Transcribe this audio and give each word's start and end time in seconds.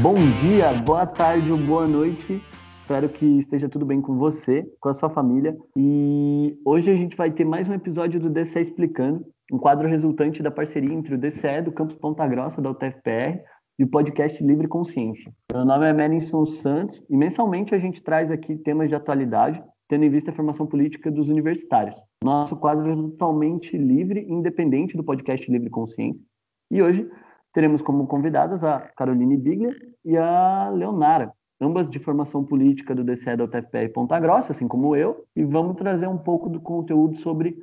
Bom 0.00 0.14
dia, 0.40 0.72
boa 0.74 1.04
tarde 1.04 1.50
ou 1.50 1.58
boa 1.58 1.84
noite. 1.84 2.40
Espero 2.82 3.08
que 3.08 3.26
esteja 3.38 3.68
tudo 3.68 3.84
bem 3.84 4.00
com 4.00 4.16
você, 4.16 4.64
com 4.80 4.88
a 4.88 4.94
sua 4.94 5.10
família. 5.10 5.56
E 5.76 6.56
hoje 6.64 6.92
a 6.92 6.94
gente 6.94 7.16
vai 7.16 7.32
ter 7.32 7.44
mais 7.44 7.68
um 7.68 7.74
episódio 7.74 8.20
do 8.20 8.30
DCE 8.30 8.60
Explicando, 8.60 9.26
um 9.52 9.58
quadro 9.58 9.88
resultante 9.88 10.40
da 10.40 10.52
parceria 10.52 10.94
entre 10.94 11.16
o 11.16 11.18
DCE 11.18 11.62
do 11.64 11.72
Campus 11.72 11.96
Ponta 11.96 12.24
Grossa 12.28 12.62
da 12.62 12.70
UTFPR 12.70 13.40
e 13.76 13.82
o 13.82 13.88
podcast 13.88 14.42
Livre 14.44 14.68
Consciência. 14.68 15.32
Meu 15.52 15.64
nome 15.64 15.86
é 15.86 15.92
Melinson 15.92 16.46
Santos 16.46 17.04
e 17.10 17.16
mensalmente 17.16 17.74
a 17.74 17.78
gente 17.78 18.00
traz 18.00 18.30
aqui 18.30 18.54
temas 18.54 18.88
de 18.88 18.94
atualidade, 18.94 19.60
tendo 19.88 20.04
em 20.04 20.10
vista 20.10 20.30
a 20.30 20.34
formação 20.34 20.66
política 20.66 21.10
dos 21.10 21.28
universitários. 21.28 21.96
Nosso 22.22 22.54
quadro 22.56 22.88
é 22.88 22.94
totalmente 22.94 23.76
livre 23.76 24.20
e 24.20 24.32
independente 24.32 24.96
do 24.96 25.02
podcast 25.02 25.50
Livre 25.50 25.70
Consciência. 25.70 26.22
E 26.70 26.82
hoje 26.82 27.10
teremos 27.58 27.82
como 27.82 28.06
convidadas 28.06 28.62
a 28.62 28.78
Caroline 28.96 29.36
Biglia 29.36 29.74
e 30.04 30.16
a 30.16 30.70
Leonara, 30.70 31.32
ambas 31.60 31.90
de 31.90 31.98
formação 31.98 32.44
política 32.44 32.94
do 32.94 33.02
DCE 33.02 33.36
da 33.36 33.42
UTFPR 33.42 33.92
Ponta 33.92 34.20
Grossa, 34.20 34.52
assim 34.52 34.68
como 34.68 34.94
eu, 34.94 35.24
e 35.34 35.42
vamos 35.42 35.74
trazer 35.74 36.06
um 36.06 36.16
pouco 36.16 36.48
do 36.48 36.60
conteúdo 36.60 37.16
sobre 37.16 37.56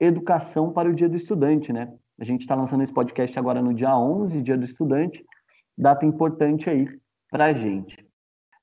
educação 0.00 0.72
para 0.72 0.88
o 0.88 0.94
Dia 0.94 1.06
do 1.06 1.16
Estudante, 1.16 1.70
né? 1.70 1.92
A 2.18 2.24
gente 2.24 2.40
está 2.40 2.54
lançando 2.54 2.82
esse 2.82 2.94
podcast 2.94 3.38
agora 3.38 3.60
no 3.60 3.74
dia 3.74 3.94
11, 3.94 4.40
Dia 4.40 4.56
do 4.56 4.64
Estudante, 4.64 5.22
data 5.76 6.06
importante 6.06 6.70
aí 6.70 6.88
para 7.30 7.44
a 7.44 7.52
gente. 7.52 8.02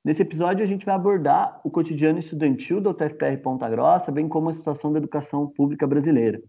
Nesse 0.03 0.23
episódio, 0.23 0.63
a 0.63 0.67
gente 0.67 0.87
vai 0.87 0.95
abordar 0.95 1.61
o 1.63 1.69
cotidiano 1.69 2.17
estudantil 2.17 2.81
da 2.81 2.89
UTFPR 2.89 3.37
Ponta 3.43 3.69
Grossa, 3.69 4.11
bem 4.11 4.27
como 4.27 4.49
a 4.49 4.53
situação 4.53 4.91
da 4.91 4.97
educação 4.97 5.45
pública 5.55 5.85
brasileira 5.85 6.41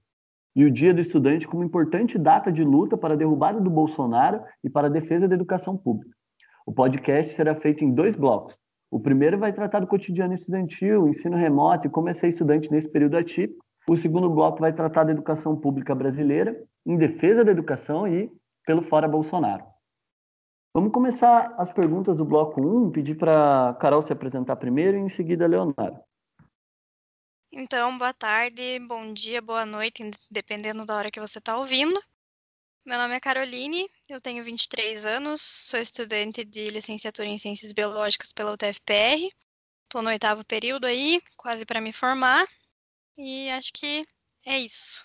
e 0.54 0.64
o 0.64 0.70
Dia 0.70 0.92
do 0.92 1.00
Estudante 1.00 1.46
como 1.46 1.64
importante 1.64 2.18
data 2.18 2.50
de 2.50 2.64
luta 2.64 2.96
para 2.96 3.14
a 3.14 3.16
derrubada 3.16 3.60
do 3.60 3.70
Bolsonaro 3.70 4.42
e 4.64 4.70
para 4.70 4.88
a 4.88 4.90
defesa 4.90 5.28
da 5.28 5.34
educação 5.34 5.76
pública. 5.76 6.14
O 6.66 6.72
podcast 6.72 7.32
será 7.32 7.54
feito 7.54 7.84
em 7.84 7.92
dois 7.92 8.16
blocos. 8.16 8.56
O 8.90 8.98
primeiro 8.98 9.38
vai 9.38 9.52
tratar 9.52 9.80
do 9.80 9.86
cotidiano 9.86 10.34
estudantil, 10.34 11.08
ensino 11.08 11.36
remoto 11.36 11.86
e 11.86 11.90
como 11.90 12.08
é 12.08 12.12
ser 12.12 12.28
estudante 12.28 12.70
nesse 12.70 12.90
período 12.90 13.16
atípico. 13.16 13.64
O 13.88 13.96
segundo 13.96 14.28
bloco 14.28 14.60
vai 14.60 14.72
tratar 14.72 15.04
da 15.04 15.12
educação 15.12 15.56
pública 15.56 15.94
brasileira, 15.94 16.56
em 16.84 16.96
defesa 16.96 17.44
da 17.44 17.52
educação 17.52 18.06
e 18.06 18.30
pelo 18.66 18.82
fora 18.82 19.08
Bolsonaro. 19.08 19.64
Vamos 20.74 20.92
começar 20.92 21.54
as 21.58 21.72
perguntas 21.72 22.16
do 22.16 22.24
bloco 22.24 22.60
1, 22.60 22.90
pedir 22.90 23.16
para 23.16 23.76
Carol 23.80 24.02
se 24.02 24.12
apresentar 24.12 24.56
primeiro 24.56 24.96
e 24.96 25.00
em 25.00 25.08
seguida 25.08 25.46
Leonardo. 25.46 26.00
Então, 27.52 27.98
boa 27.98 28.14
tarde, 28.14 28.78
bom 28.78 29.12
dia, 29.12 29.42
boa 29.42 29.66
noite, 29.66 30.08
dependendo 30.30 30.86
da 30.86 30.96
hora 30.96 31.10
que 31.10 31.18
você 31.18 31.38
está 31.38 31.58
ouvindo. 31.58 32.00
Meu 32.84 32.96
nome 32.96 33.16
é 33.16 33.20
Caroline, 33.20 33.90
eu 34.08 34.20
tenho 34.20 34.44
23 34.44 35.04
anos, 35.04 35.40
sou 35.40 35.80
estudante 35.80 36.44
de 36.44 36.70
licenciatura 36.70 37.28
em 37.28 37.38
Ciências 37.38 37.72
Biológicas 37.72 38.32
pela 38.32 38.52
UTFPR. 38.52 39.28
Estou 39.82 40.00
no 40.00 40.10
oitavo 40.10 40.44
período 40.44 40.86
aí, 40.86 41.20
quase 41.36 41.66
para 41.66 41.80
me 41.80 41.92
formar. 41.92 42.46
E 43.18 43.50
acho 43.50 43.72
que 43.72 44.04
é 44.46 44.58
isso. 44.58 45.04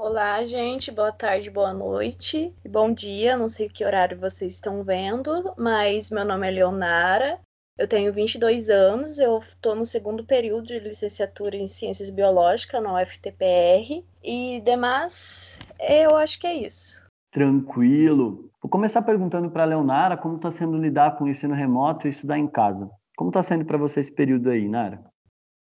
Olá, 0.00 0.42
gente, 0.44 0.90
boa 0.90 1.12
tarde, 1.12 1.50
boa 1.50 1.74
noite 1.74 2.54
bom 2.68 2.92
dia. 2.92 3.36
Não 3.36 3.48
sei 3.48 3.68
que 3.68 3.84
horário 3.84 4.18
vocês 4.18 4.54
estão 4.54 4.84
vendo, 4.84 5.52
mas 5.56 6.10
meu 6.10 6.24
nome 6.24 6.46
é 6.46 6.50
Leonara, 6.50 7.40
eu 7.78 7.86
tenho 7.86 8.12
22 8.12 8.68
anos, 8.68 9.18
eu 9.18 9.38
estou 9.38 9.76
no 9.76 9.86
segundo 9.86 10.24
período 10.24 10.66
de 10.66 10.80
licenciatura 10.80 11.56
em 11.56 11.68
Ciências 11.68 12.10
Biológicas 12.10 12.82
na 12.82 13.00
UFTPR 13.00 14.04
e 14.22 14.60
demais, 14.64 15.60
eu 15.80 16.16
acho 16.16 16.40
que 16.40 16.46
é 16.46 16.54
isso. 16.54 17.06
Tranquilo. 17.30 18.50
Vou 18.60 18.68
começar 18.68 19.02
perguntando 19.02 19.48
para 19.48 19.62
a 19.62 19.66
Leonara 19.66 20.16
como 20.16 20.36
está 20.36 20.50
sendo 20.50 20.76
lidar 20.76 21.16
com 21.16 21.24
o 21.24 21.28
ensino 21.28 21.54
remoto 21.54 22.06
e 22.06 22.10
estudar 22.10 22.36
em 22.36 22.48
casa. 22.48 22.90
Como 23.16 23.30
está 23.30 23.42
sendo 23.42 23.64
para 23.64 23.78
você 23.78 24.00
esse 24.00 24.12
período 24.12 24.50
aí, 24.50 24.68
Nara? 24.68 25.04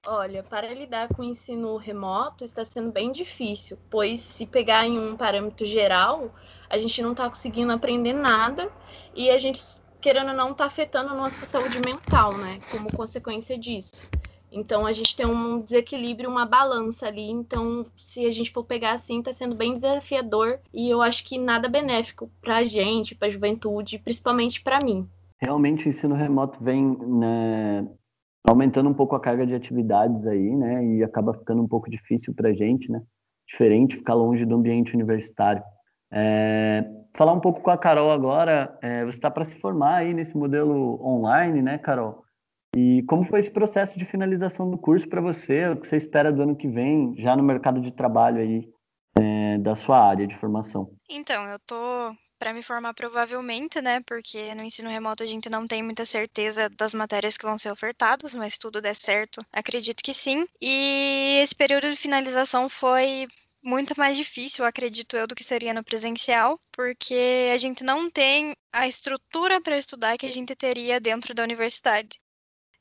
Olha, 0.06 0.42
para 0.42 0.72
lidar 0.72 1.08
com 1.08 1.22
o 1.22 1.24
ensino 1.24 1.76
remoto 1.78 2.44
está 2.44 2.62
sendo 2.62 2.92
bem 2.92 3.10
difícil, 3.10 3.78
pois 3.90 4.20
se 4.20 4.46
pegar 4.46 4.86
em 4.86 4.98
um 4.98 5.16
parâmetro 5.16 5.64
geral, 5.64 6.30
a 6.68 6.76
gente 6.76 7.00
não 7.02 7.12
está 7.12 7.28
conseguindo 7.28 7.72
aprender 7.72 8.12
nada 8.12 8.70
e 9.14 9.30
a 9.30 9.38
gente 9.38 9.62
querendo 10.04 10.32
ou 10.32 10.36
não, 10.36 10.50
está 10.50 10.66
afetando 10.66 11.08
a 11.08 11.14
nossa 11.14 11.46
saúde 11.46 11.80
mental, 11.80 12.36
né? 12.36 12.58
Como 12.70 12.94
consequência 12.94 13.56
disso. 13.56 14.06
Então 14.52 14.84
a 14.84 14.92
gente 14.92 15.16
tem 15.16 15.24
um 15.24 15.62
desequilíbrio, 15.62 16.28
uma 16.28 16.44
balança 16.44 17.06
ali. 17.06 17.30
Então, 17.30 17.86
se 17.96 18.26
a 18.26 18.30
gente 18.30 18.52
for 18.52 18.64
pegar 18.64 18.92
assim, 18.92 19.20
está 19.20 19.32
sendo 19.32 19.56
bem 19.56 19.72
desafiador 19.72 20.58
e 20.74 20.90
eu 20.90 21.00
acho 21.00 21.24
que 21.24 21.38
nada 21.38 21.70
benéfico 21.70 22.30
para 22.42 22.58
a 22.58 22.66
gente, 22.66 23.14
para 23.14 23.28
a 23.28 23.30
juventude, 23.30 23.98
principalmente 23.98 24.62
para 24.62 24.78
mim. 24.78 25.08
Realmente 25.40 25.86
o 25.86 25.88
ensino 25.88 26.14
remoto 26.14 26.62
vem 26.62 26.98
né, 26.98 27.88
aumentando 28.46 28.90
um 28.90 28.94
pouco 28.94 29.16
a 29.16 29.20
carga 29.20 29.46
de 29.46 29.54
atividades 29.54 30.26
aí, 30.26 30.54
né? 30.54 30.84
E 30.84 31.02
acaba 31.02 31.32
ficando 31.32 31.62
um 31.62 31.66
pouco 31.66 31.90
difícil 31.90 32.34
para 32.34 32.50
a 32.50 32.52
gente, 32.52 32.92
né? 32.92 33.00
Diferente 33.48 33.96
ficar 33.96 34.12
longe 34.12 34.44
do 34.44 34.54
ambiente 34.54 34.94
universitário. 34.94 35.62
É, 36.12 36.84
falar 37.16 37.32
um 37.32 37.40
pouco 37.40 37.60
com 37.60 37.70
a 37.70 37.78
Carol 37.78 38.10
agora. 38.10 38.76
É, 38.82 39.04
você 39.04 39.16
está 39.16 39.30
para 39.30 39.44
se 39.44 39.58
formar 39.58 39.96
aí 39.96 40.12
nesse 40.12 40.36
modelo 40.36 41.00
online, 41.04 41.62
né, 41.62 41.78
Carol? 41.78 42.24
E 42.76 43.04
como 43.04 43.24
foi 43.24 43.40
esse 43.40 43.50
processo 43.50 43.96
de 43.98 44.04
finalização 44.04 44.68
do 44.68 44.76
curso 44.76 45.08
para 45.08 45.20
você? 45.20 45.68
O 45.68 45.76
que 45.76 45.86
você 45.86 45.96
espera 45.96 46.32
do 46.32 46.42
ano 46.42 46.56
que 46.56 46.68
vem, 46.68 47.14
já 47.16 47.36
no 47.36 47.42
mercado 47.42 47.80
de 47.80 47.92
trabalho 47.92 48.38
aí 48.38 48.68
é, 49.16 49.58
da 49.58 49.76
sua 49.76 50.00
área 50.00 50.26
de 50.26 50.36
formação? 50.36 50.90
Então, 51.08 51.46
eu 51.46 51.58
tô 51.60 51.76
para 52.36 52.52
me 52.52 52.62
formar 52.62 52.92
provavelmente, 52.92 53.80
né? 53.80 54.00
Porque 54.04 54.54
no 54.56 54.64
ensino 54.64 54.90
remoto 54.90 55.22
a 55.22 55.26
gente 55.26 55.48
não 55.48 55.68
tem 55.68 55.82
muita 55.84 56.04
certeza 56.04 56.68
das 56.68 56.92
matérias 56.92 57.38
que 57.38 57.46
vão 57.46 57.56
ser 57.56 57.70
ofertadas, 57.70 58.34
mas 58.34 58.58
tudo 58.58 58.82
der 58.82 58.96
certo, 58.96 59.40
acredito 59.52 60.02
que 60.02 60.12
sim. 60.12 60.44
E 60.60 61.40
esse 61.42 61.54
período 61.54 61.88
de 61.88 61.96
finalização 61.96 62.68
foi 62.68 63.28
muito 63.64 63.94
mais 63.98 64.16
difícil, 64.16 64.64
acredito 64.64 65.16
eu, 65.16 65.26
do 65.26 65.34
que 65.34 65.42
seria 65.42 65.72
no 65.72 65.82
presencial, 65.82 66.60
porque 66.70 67.48
a 67.52 67.56
gente 67.58 67.82
não 67.82 68.10
tem 68.10 68.54
a 68.72 68.86
estrutura 68.86 69.60
para 69.60 69.78
estudar 69.78 70.18
que 70.18 70.26
a 70.26 70.32
gente 70.32 70.54
teria 70.54 71.00
dentro 71.00 71.34
da 71.34 71.42
universidade. 71.42 72.20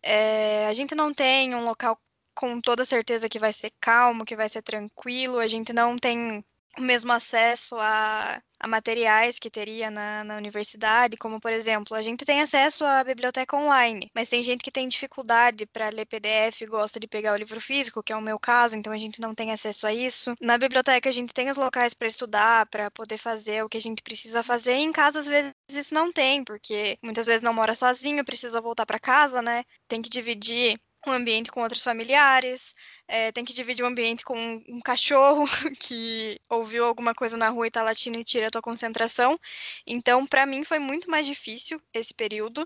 É, 0.03 0.67
a 0.67 0.73
gente 0.73 0.93
não 0.93 1.13
tem 1.13 1.55
um 1.55 1.63
local 1.63 1.97
com 2.35 2.59
toda 2.59 2.83
certeza 2.83 3.29
que 3.29 3.39
vai 3.39 3.53
ser 3.53 3.71
calmo, 3.79 4.25
que 4.25 4.35
vai 4.35 4.49
ser 4.49 4.61
tranquilo, 4.61 5.39
a 5.39 5.47
gente 5.47 5.71
não 5.71 5.97
tem 5.97 6.43
o 6.77 6.81
mesmo 6.81 7.11
acesso 7.11 7.75
a, 7.77 8.41
a 8.59 8.67
materiais 8.67 9.37
que 9.37 9.49
teria 9.49 9.91
na, 9.91 10.23
na, 10.23 10.37
universidade, 10.37 11.17
como 11.17 11.39
por 11.39 11.51
exemplo, 11.51 11.95
a 11.95 12.01
gente 12.01 12.25
tem 12.25 12.41
acesso 12.41 12.85
à 12.85 13.03
biblioteca 13.03 13.55
online, 13.55 14.09
mas 14.15 14.29
tem 14.29 14.41
gente 14.41 14.63
que 14.63 14.71
tem 14.71 14.87
dificuldade 14.87 15.65
para 15.65 15.89
ler 15.89 16.05
PDF 16.05 16.61
e 16.61 16.65
gosta 16.65 16.99
de 16.99 17.07
pegar 17.07 17.33
o 17.33 17.37
livro 17.37 17.59
físico, 17.61 18.03
que 18.03 18.13
é 18.13 18.15
o 18.15 18.21
meu 18.21 18.39
caso, 18.39 18.75
então 18.75 18.91
a 18.93 18.97
gente 18.97 19.21
não 19.21 19.35
tem 19.35 19.51
acesso 19.51 19.85
a 19.85 19.93
isso. 19.93 20.33
Na 20.41 20.57
biblioteca 20.57 21.09
a 21.09 21.13
gente 21.13 21.33
tem 21.33 21.49
os 21.49 21.57
locais 21.57 21.93
para 21.93 22.07
estudar, 22.07 22.65
para 22.67 22.89
poder 22.89 23.17
fazer 23.17 23.63
o 23.63 23.69
que 23.69 23.77
a 23.77 23.81
gente 23.81 24.01
precisa 24.01 24.41
fazer, 24.43 24.75
e 24.77 24.81
em 24.81 24.91
casa 24.91 25.19
às 25.19 25.27
vezes 25.27 25.53
isso 25.69 25.93
não 25.93 26.11
tem, 26.11 26.43
porque 26.43 26.97
muitas 27.03 27.27
vezes 27.27 27.41
não 27.41 27.53
mora 27.53 27.75
sozinho, 27.75 28.25
precisa 28.25 28.61
voltar 28.61 28.85
para 28.85 28.99
casa, 28.99 29.41
né? 29.41 29.63
Tem 29.87 30.01
que 30.01 30.09
dividir 30.09 30.79
um 31.09 31.13
ambiente 31.13 31.51
com 31.51 31.61
outros 31.61 31.83
familiares, 31.83 32.75
é, 33.07 33.31
tem 33.31 33.43
que 33.43 33.53
dividir 33.53 33.83
o 33.83 33.85
um 33.85 33.89
ambiente 33.89 34.23
com 34.23 34.37
um, 34.67 34.79
cachorro 34.81 35.45
que 35.79 36.39
ouviu 36.49 36.85
alguma 36.85 37.13
coisa 37.13 37.37
na 37.37 37.49
rua 37.49 37.67
e 37.67 37.71
tá 37.71 37.83
latindo 37.83 38.17
e 38.19 38.23
tira 38.23 38.47
a 38.47 38.51
tua 38.51 38.61
concentração. 38.61 39.39
Então, 39.85 40.25
para 40.25 40.45
mim 40.45 40.63
foi 40.63 40.79
muito 40.79 41.09
mais 41.09 41.25
difícil 41.27 41.81
esse 41.93 42.13
período. 42.13 42.65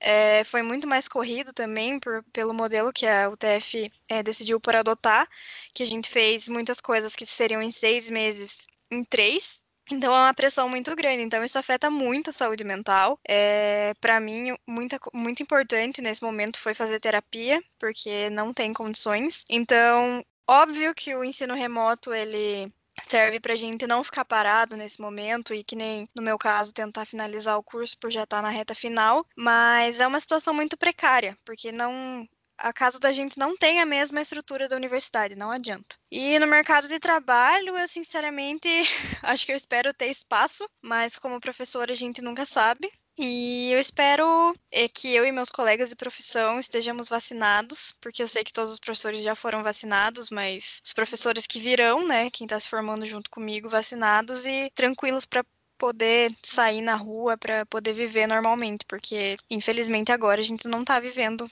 É, 0.00 0.44
foi 0.44 0.62
muito 0.62 0.86
mais 0.86 1.08
corrido 1.08 1.52
também 1.52 1.98
por, 2.00 2.22
pelo 2.32 2.52
modelo 2.54 2.92
que 2.92 3.06
a 3.06 3.30
UTF 3.30 3.90
é, 4.08 4.22
decidiu 4.22 4.60
por 4.60 4.74
adotar, 4.74 5.28
que 5.74 5.82
a 5.82 5.86
gente 5.86 6.08
fez 6.08 6.48
muitas 6.48 6.80
coisas 6.80 7.14
que 7.14 7.26
seriam 7.26 7.62
em 7.62 7.70
seis 7.70 8.10
meses 8.10 8.66
em 8.90 9.04
três, 9.04 9.62
então 9.90 10.12
é 10.12 10.20
uma 10.20 10.34
pressão 10.34 10.68
muito 10.68 10.94
grande. 10.96 11.22
Então 11.22 11.44
isso 11.44 11.58
afeta 11.58 11.90
muito 11.90 12.30
a 12.30 12.32
saúde 12.32 12.64
mental. 12.64 13.18
É, 13.26 13.94
para 14.00 14.20
mim, 14.20 14.54
muita, 14.66 14.98
muito 15.12 15.42
importante 15.42 16.02
nesse 16.02 16.22
momento 16.22 16.58
foi 16.58 16.74
fazer 16.74 17.00
terapia, 17.00 17.62
porque 17.78 18.30
não 18.30 18.52
tem 18.52 18.72
condições. 18.72 19.44
Então, 19.48 20.24
óbvio 20.48 20.94
que 20.94 21.14
o 21.14 21.24
ensino 21.24 21.54
remoto 21.54 22.12
ele 22.12 22.72
serve 23.02 23.38
para 23.38 23.56
gente 23.56 23.86
não 23.86 24.02
ficar 24.02 24.24
parado 24.24 24.76
nesse 24.76 25.00
momento 25.00 25.52
e 25.52 25.62
que 25.62 25.76
nem 25.76 26.08
no 26.14 26.22
meu 26.22 26.38
caso 26.38 26.72
tentar 26.72 27.04
finalizar 27.04 27.58
o 27.58 27.62
curso 27.62 27.96
por 27.98 28.10
já 28.10 28.22
estar 28.22 28.38
tá 28.38 28.42
na 28.42 28.48
reta 28.48 28.74
final, 28.74 29.24
mas 29.36 30.00
é 30.00 30.06
uma 30.06 30.20
situação 30.20 30.54
muito 30.54 30.76
precária, 30.76 31.36
porque 31.44 31.70
não 31.70 32.26
a 32.58 32.72
casa 32.72 32.98
da 32.98 33.12
gente 33.12 33.38
não 33.38 33.56
tem 33.56 33.80
a 33.80 33.86
mesma 33.86 34.20
estrutura 34.20 34.68
da 34.68 34.76
universidade, 34.76 35.36
não 35.36 35.50
adianta. 35.50 35.96
E 36.10 36.38
no 36.38 36.46
mercado 36.46 36.88
de 36.88 36.98
trabalho, 36.98 37.76
eu 37.76 37.88
sinceramente 37.88 38.68
acho 39.22 39.46
que 39.46 39.52
eu 39.52 39.56
espero 39.56 39.94
ter 39.94 40.06
espaço, 40.06 40.68
mas 40.82 41.18
como 41.18 41.40
professora 41.40 41.92
a 41.92 41.96
gente 41.96 42.22
nunca 42.22 42.44
sabe. 42.44 42.90
E 43.18 43.72
eu 43.72 43.80
espero 43.80 44.54
é, 44.70 44.86
que 44.88 45.14
eu 45.14 45.24
e 45.24 45.32
meus 45.32 45.48
colegas 45.48 45.88
de 45.88 45.96
profissão 45.96 46.58
estejamos 46.60 47.08
vacinados, 47.08 47.94
porque 47.98 48.22
eu 48.22 48.28
sei 48.28 48.44
que 48.44 48.52
todos 48.52 48.72
os 48.72 48.78
professores 48.78 49.22
já 49.22 49.34
foram 49.34 49.62
vacinados, 49.62 50.28
mas 50.28 50.82
os 50.84 50.92
professores 50.92 51.46
que 51.46 51.58
virão, 51.58 52.06
né, 52.06 52.28
quem 52.30 52.44
está 52.44 52.60
se 52.60 52.68
formando 52.68 53.06
junto 53.06 53.30
comigo, 53.30 53.70
vacinados 53.70 54.44
e 54.44 54.70
tranquilos 54.74 55.24
para 55.24 55.42
poder 55.78 56.34
sair 56.42 56.82
na 56.82 56.94
rua, 56.94 57.38
para 57.38 57.64
poder 57.66 57.94
viver 57.94 58.26
normalmente, 58.26 58.84
porque 58.86 59.38
infelizmente 59.50 60.12
agora 60.12 60.40
a 60.40 60.44
gente 60.44 60.68
não 60.68 60.80
está 60.80 61.00
vivendo 61.00 61.50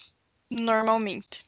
normalmente. 0.61 1.45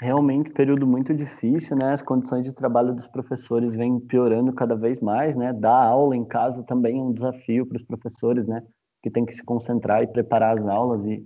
Realmente, 0.00 0.50
período 0.50 0.86
muito 0.86 1.14
difícil, 1.14 1.76
né? 1.76 1.92
As 1.92 2.02
condições 2.02 2.44
de 2.44 2.52
trabalho 2.52 2.92
dos 2.92 3.06
professores 3.06 3.72
vêm 3.72 4.00
piorando 4.00 4.52
cada 4.52 4.74
vez 4.74 5.00
mais, 5.00 5.36
né? 5.36 5.52
Dar 5.52 5.84
aula 5.84 6.16
em 6.16 6.24
casa 6.24 6.62
também 6.64 6.98
é 6.98 7.02
um 7.02 7.12
desafio 7.12 7.64
para 7.66 7.76
os 7.76 7.84
professores, 7.84 8.46
né? 8.46 8.62
Que 9.02 9.10
tem 9.10 9.24
que 9.24 9.32
se 9.32 9.44
concentrar 9.44 10.02
e 10.02 10.08
preparar 10.08 10.58
as 10.58 10.66
aulas 10.66 11.04
e 11.06 11.24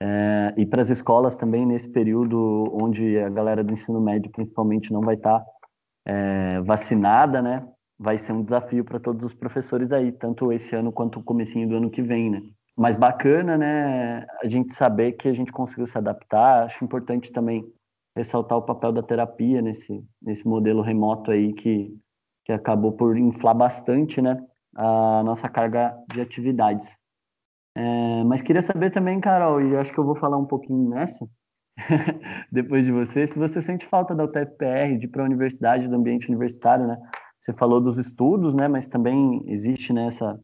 é, 0.00 0.54
e 0.56 0.66
para 0.66 0.82
as 0.82 0.90
escolas 0.90 1.36
também 1.36 1.64
nesse 1.64 1.88
período 1.88 2.76
onde 2.82 3.18
a 3.18 3.28
galera 3.30 3.62
do 3.62 3.72
ensino 3.72 4.00
médio 4.00 4.30
principalmente 4.30 4.92
não 4.92 5.00
vai 5.00 5.14
estar 5.14 5.40
tá, 5.40 5.46
é, 6.06 6.60
vacinada, 6.62 7.40
né? 7.40 7.66
Vai 7.98 8.18
ser 8.18 8.32
um 8.32 8.42
desafio 8.42 8.84
para 8.84 8.98
todos 8.98 9.24
os 9.24 9.34
professores 9.34 9.92
aí, 9.92 10.10
tanto 10.12 10.52
esse 10.52 10.74
ano 10.74 10.92
quanto 10.92 11.20
o 11.20 11.22
comecinho 11.22 11.68
do 11.68 11.76
ano 11.76 11.90
que 11.90 12.02
vem, 12.02 12.30
né? 12.30 12.42
Mas 12.76 12.96
bacana, 12.96 13.56
né? 13.56 14.26
A 14.42 14.48
gente 14.48 14.74
saber 14.74 15.12
que 15.12 15.28
a 15.28 15.32
gente 15.32 15.52
conseguiu 15.52 15.86
se 15.86 15.96
adaptar. 15.96 16.64
Acho 16.64 16.84
importante 16.84 17.30
também 17.30 17.64
ressaltar 18.16 18.58
o 18.58 18.62
papel 18.62 18.92
da 18.92 19.02
terapia 19.02 19.62
nesse 19.62 20.04
nesse 20.20 20.46
modelo 20.46 20.82
remoto 20.82 21.30
aí 21.30 21.52
que 21.52 21.96
que 22.44 22.52
acabou 22.52 22.92
por 22.92 23.16
inflar 23.16 23.54
bastante, 23.54 24.20
né? 24.20 24.36
A 24.76 25.22
nossa 25.24 25.48
carga 25.48 25.96
de 26.12 26.20
atividades. 26.20 26.96
É, 27.76 28.24
mas 28.24 28.42
queria 28.42 28.62
saber 28.62 28.90
também, 28.90 29.20
Carol, 29.20 29.60
e 29.60 29.76
acho 29.76 29.92
que 29.92 29.98
eu 29.98 30.04
vou 30.04 30.14
falar 30.14 30.36
um 30.36 30.44
pouquinho 30.44 30.88
nessa, 30.90 31.26
depois 32.52 32.86
de 32.86 32.92
você, 32.92 33.26
se 33.26 33.36
você 33.38 33.60
sente 33.60 33.86
falta 33.86 34.14
da 34.14 34.24
UTFPR, 34.24 34.96
de 34.98 35.06
ir 35.06 35.08
para 35.08 35.22
a 35.22 35.26
universidade, 35.26 35.88
do 35.88 35.96
ambiente 35.96 36.28
universitário, 36.28 36.86
né? 36.86 36.98
Você 37.40 37.52
falou 37.52 37.80
dos 37.80 37.98
estudos, 37.98 38.54
né? 38.54 38.68
Mas 38.68 38.88
também 38.88 39.42
existe 39.46 39.92
nessa 39.92 40.34
né, 40.34 40.40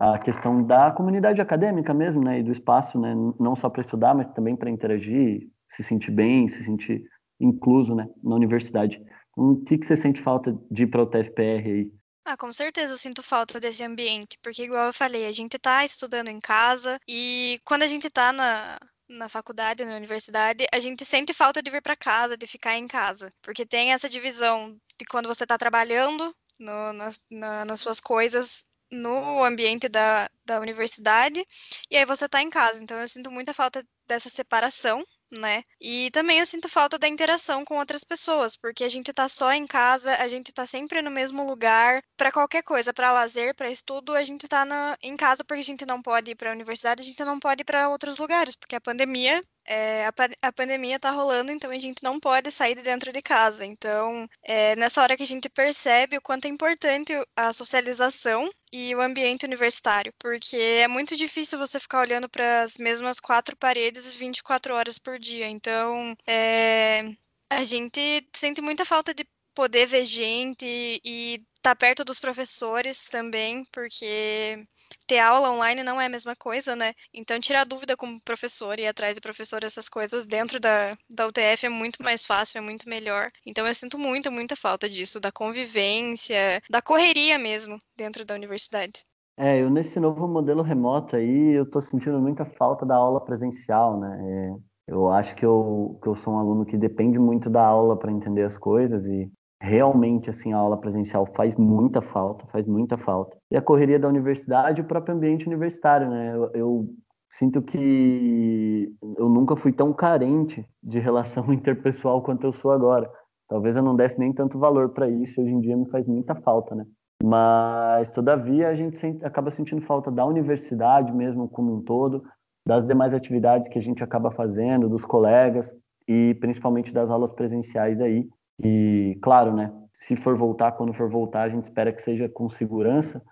a 0.00 0.18
questão 0.18 0.64
da 0.64 0.90
comunidade 0.90 1.42
acadêmica 1.42 1.92
mesmo, 1.92 2.24
né? 2.24 2.40
E 2.40 2.42
do 2.42 2.50
espaço, 2.50 2.98
né? 2.98 3.14
Não 3.38 3.54
só 3.54 3.68
para 3.68 3.82
estudar, 3.82 4.14
mas 4.14 4.26
também 4.28 4.56
para 4.56 4.70
interagir, 4.70 5.50
se 5.68 5.82
sentir 5.82 6.10
bem, 6.10 6.48
se 6.48 6.64
sentir 6.64 7.04
incluso, 7.38 7.94
né? 7.94 8.08
Na 8.24 8.34
universidade. 8.34 8.98
Então, 9.32 9.52
o 9.52 9.62
que, 9.62 9.76
que 9.76 9.84
você 9.84 9.94
sente 9.94 10.22
falta 10.22 10.58
de 10.70 10.84
ir 10.84 10.86
para 10.86 11.02
a 11.02 11.04
UTFPR 11.04 11.70
aí? 11.70 11.92
Ah, 12.24 12.36
com 12.36 12.50
certeza 12.50 12.94
eu 12.94 12.98
sinto 12.98 13.22
falta 13.22 13.60
desse 13.60 13.84
ambiente, 13.84 14.38
porque 14.42 14.64
igual 14.64 14.86
eu 14.86 14.92
falei, 14.92 15.26
a 15.26 15.32
gente 15.32 15.58
tá 15.58 15.84
estudando 15.84 16.28
em 16.28 16.38
casa 16.38 16.98
e 17.08 17.58
quando 17.64 17.82
a 17.82 17.86
gente 17.86 18.08
tá 18.08 18.32
na, 18.32 18.78
na 19.08 19.28
faculdade, 19.28 19.84
na 19.84 19.96
universidade, 19.96 20.66
a 20.72 20.78
gente 20.78 21.04
sente 21.04 21.34
falta 21.34 21.62
de 21.62 21.70
vir 21.70 21.82
para 21.82 21.96
casa, 21.96 22.36
de 22.36 22.46
ficar 22.46 22.76
em 22.76 22.86
casa, 22.86 23.30
porque 23.42 23.66
tem 23.66 23.92
essa 23.92 24.08
divisão 24.08 24.76
de 24.98 25.04
quando 25.10 25.26
você 25.26 25.46
tá 25.46 25.58
trabalhando 25.58 26.32
no, 26.58 26.92
na, 27.30 27.64
nas 27.64 27.80
suas 27.80 28.00
coisas 28.00 28.64
no 28.90 29.44
ambiente 29.44 29.88
da, 29.88 30.30
da 30.44 30.60
universidade 30.60 31.46
e 31.90 31.96
aí 31.96 32.04
você 32.04 32.28
tá 32.28 32.42
em 32.42 32.50
casa. 32.50 32.82
Então 32.82 32.98
eu 32.98 33.08
sinto 33.08 33.30
muita 33.30 33.54
falta 33.54 33.84
dessa 34.06 34.28
separação 34.28 35.04
né? 35.30 35.62
E 35.80 36.10
também 36.10 36.40
eu 36.40 36.46
sinto 36.46 36.68
falta 36.68 36.98
da 36.98 37.06
interação 37.06 37.64
com 37.64 37.78
outras 37.78 38.02
pessoas, 38.02 38.56
porque 38.56 38.82
a 38.84 38.88
gente 38.88 39.12
tá 39.12 39.28
só 39.28 39.52
em 39.52 39.66
casa, 39.66 40.14
a 40.16 40.28
gente 40.28 40.52
tá 40.52 40.66
sempre 40.66 41.00
no 41.02 41.10
mesmo 41.10 41.46
lugar, 41.46 42.02
para 42.16 42.32
qualquer 42.32 42.62
coisa, 42.62 42.92
para 42.92 43.12
lazer, 43.12 43.54
para 43.54 43.70
estudo, 43.70 44.14
a 44.14 44.24
gente 44.24 44.48
tá 44.48 44.64
na, 44.64 44.96
em 45.02 45.16
casa 45.16 45.44
porque 45.44 45.60
a 45.60 45.64
gente 45.64 45.86
não 45.86 46.02
pode 46.02 46.32
ir 46.32 46.34
para 46.34 46.50
a 46.50 46.52
universidade, 46.52 47.02
a 47.02 47.04
gente 47.04 47.24
não 47.24 47.38
pode 47.38 47.62
ir 47.62 47.64
para 47.64 47.88
outros 47.88 48.18
lugares, 48.18 48.56
porque 48.56 48.74
a 48.74 48.80
pandemia 48.80 49.40
é, 49.70 50.04
a, 50.04 50.12
a, 50.48 50.52
pandemia 50.52 50.98
tá 50.98 51.12
rolando, 51.12 51.52
então 51.52 51.70
a 51.70 51.78
gente 51.78 52.02
não 52.02 52.18
pode 52.18 52.50
sair 52.50 52.74
de 52.74 52.82
dentro 52.82 53.12
de 53.12 53.22
casa. 53.22 53.64
Então, 53.64 54.28
é 54.42 54.74
nessa 54.74 55.00
hora 55.00 55.16
que 55.16 55.22
a 55.22 55.26
gente 55.26 55.48
percebe 55.48 56.16
o 56.16 56.20
quanto 56.20 56.46
é 56.46 56.48
importante 56.48 57.12
a 57.36 57.52
socialização 57.52 58.50
e 58.72 58.92
o 58.96 59.00
ambiente 59.00 59.46
universitário, 59.46 60.12
porque 60.18 60.56
é 60.56 60.88
muito 60.88 61.16
difícil 61.16 61.56
você 61.56 61.78
ficar 61.78 62.00
olhando 62.00 62.28
para 62.28 62.62
as 62.62 62.78
mesmas 62.78 63.20
quatro 63.20 63.56
paredes 63.56 64.16
24 64.16 64.74
horas 64.74 64.98
por 64.98 65.20
dia. 65.20 65.46
Então, 65.48 66.16
é, 66.26 67.04
a 67.48 67.62
gente 67.62 68.28
sente 68.34 68.60
muita 68.60 68.84
falta 68.84 69.14
de 69.14 69.24
poder 69.54 69.86
ver 69.86 70.04
gente 70.04 70.66
e 71.04 71.34
estar 71.56 71.74
tá 71.74 71.76
perto 71.76 72.04
dos 72.04 72.18
professores 72.18 73.04
também, 73.04 73.64
porque 73.66 74.66
ter 75.06 75.18
aula 75.18 75.50
online 75.50 75.82
não 75.82 76.00
é 76.00 76.06
a 76.06 76.08
mesma 76.08 76.34
coisa, 76.36 76.76
né? 76.76 76.92
Então, 77.12 77.40
tirar 77.40 77.64
dúvida 77.64 77.96
como 77.96 78.20
professor 78.22 78.78
e 78.78 78.86
atrás 78.86 79.14
de 79.14 79.20
professor, 79.20 79.62
essas 79.64 79.88
coisas 79.88 80.26
dentro 80.26 80.60
da, 80.60 80.96
da 81.08 81.26
UTF 81.26 81.66
é 81.66 81.68
muito 81.68 82.02
mais 82.02 82.26
fácil, 82.26 82.58
é 82.58 82.60
muito 82.60 82.88
melhor. 82.88 83.30
Então, 83.46 83.66
eu 83.66 83.74
sinto 83.74 83.98
muita, 83.98 84.30
muita 84.30 84.56
falta 84.56 84.88
disso, 84.88 85.20
da 85.20 85.32
convivência, 85.32 86.62
da 86.70 86.82
correria 86.82 87.38
mesmo 87.38 87.78
dentro 87.96 88.24
da 88.24 88.34
universidade. 88.34 89.04
É, 89.36 89.62
eu 89.62 89.70
nesse 89.70 89.98
novo 89.98 90.28
modelo 90.28 90.62
remoto 90.62 91.16
aí, 91.16 91.52
eu 91.52 91.64
tô 91.64 91.80
sentindo 91.80 92.20
muita 92.20 92.44
falta 92.44 92.84
da 92.84 92.94
aula 92.94 93.24
presencial, 93.24 93.98
né? 93.98 94.18
É, 94.22 94.92
eu 94.92 95.08
acho 95.08 95.34
que 95.34 95.46
eu, 95.46 95.98
que 96.02 96.08
eu 96.08 96.14
sou 96.14 96.34
um 96.34 96.38
aluno 96.38 96.66
que 96.66 96.76
depende 96.76 97.18
muito 97.18 97.48
da 97.48 97.64
aula 97.64 97.96
para 97.96 98.12
entender 98.12 98.42
as 98.42 98.58
coisas 98.58 99.06
e 99.06 99.30
realmente 99.60 100.30
assim 100.30 100.52
a 100.52 100.56
aula 100.56 100.78
presencial 100.78 101.26
faz 101.26 101.54
muita 101.56 102.00
falta, 102.00 102.46
faz 102.46 102.66
muita 102.66 102.96
falta. 102.96 103.36
E 103.50 103.56
a 103.56 103.62
correria 103.62 103.98
da 103.98 104.08
universidade, 104.08 104.80
o 104.80 104.86
próprio 104.86 105.14
ambiente 105.14 105.46
universitário, 105.46 106.08
né? 106.08 106.34
Eu, 106.34 106.50
eu 106.54 106.94
sinto 107.28 107.60
que 107.60 108.90
eu 109.18 109.28
nunca 109.28 109.54
fui 109.54 109.72
tão 109.72 109.92
carente 109.92 110.66
de 110.82 110.98
relação 110.98 111.44
interpessoal 111.52 112.22
quanto 112.22 112.44
eu 112.44 112.52
sou 112.52 112.72
agora. 112.72 113.10
Talvez 113.48 113.76
eu 113.76 113.82
não 113.82 113.94
desse 113.94 114.18
nem 114.18 114.32
tanto 114.32 114.58
valor 114.58 114.90
para 114.90 115.08
isso, 115.08 115.42
hoje 115.42 115.50
em 115.50 115.60
dia 115.60 115.76
me 115.76 115.88
faz 115.90 116.06
muita 116.06 116.34
falta, 116.34 116.74
né? 116.74 116.86
Mas 117.22 118.10
todavia 118.12 118.68
a 118.68 118.74
gente 118.74 118.98
sente, 118.98 119.24
acaba 119.24 119.50
sentindo 119.50 119.82
falta 119.82 120.10
da 120.10 120.24
universidade 120.24 121.12
mesmo 121.12 121.48
como 121.48 121.74
um 121.74 121.82
todo, 121.82 122.22
das 122.66 122.86
demais 122.86 123.12
atividades 123.12 123.68
que 123.68 123.78
a 123.78 123.82
gente 123.82 124.02
acaba 124.02 124.30
fazendo, 124.30 124.88
dos 124.88 125.04
colegas 125.04 125.74
e 126.08 126.34
principalmente 126.40 126.94
das 126.94 127.10
aulas 127.10 127.30
presenciais 127.30 128.00
aí 128.00 128.26
e, 128.62 129.18
claro, 129.22 129.54
né, 129.54 129.72
se 129.92 130.16
for 130.16 130.36
voltar, 130.36 130.72
quando 130.72 130.92
for 130.92 131.08
voltar, 131.08 131.42
a 131.42 131.48
gente 131.48 131.64
espera 131.64 131.92
que 131.92 132.02
seja 132.02 132.28
com 132.28 132.48
segurança 132.48 133.22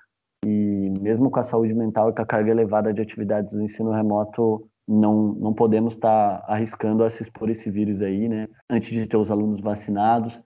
e 0.45 0.93
mesmo 1.01 1.31
com 1.31 1.41
a 1.41 1.43
saúde 1.43 1.75
mental 1.75 2.11
e 2.11 2.15
com 2.15 2.23
a 2.23 2.27
carga 2.27 2.51
elevada 2.51 2.93
de 2.93 3.01
atividades 3.01 3.53
do 3.53 3.63
ensino 3.63 3.91
remoto, 3.91 4.69
não, 4.87 5.35
não 5.35 5.53
podemos 5.53 5.95
estar 5.95 6.41
tá 6.41 6.53
arriscando 6.53 7.05
a 7.05 7.11
se 7.11 7.23
expor 7.23 7.51
esse 7.51 7.71
vírus 7.71 8.01
aí, 8.01 8.29
né, 8.29 8.49
antes 8.71 8.91
de 8.91 9.07
ter 9.07 9.17
os 9.17 9.31
alunos 9.31 9.61
vacinados 9.61 10.41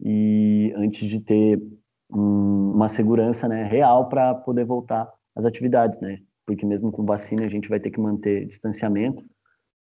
e 0.00 0.72
antes 0.76 1.08
de 1.08 1.20
ter 1.20 1.62
um, 2.10 2.72
uma 2.74 2.88
segurança, 2.88 3.46
né, 3.46 3.64
real 3.64 4.08
para 4.08 4.34
poder 4.34 4.64
voltar 4.64 5.08
às 5.36 5.44
atividades, 5.44 6.00
né, 6.00 6.18
porque 6.46 6.66
mesmo 6.66 6.90
com 6.90 7.04
vacina 7.04 7.44
a 7.44 7.48
gente 7.48 7.68
vai 7.68 7.78
ter 7.78 7.90
que 7.90 8.00
manter 8.00 8.46
distanciamento, 8.46 9.24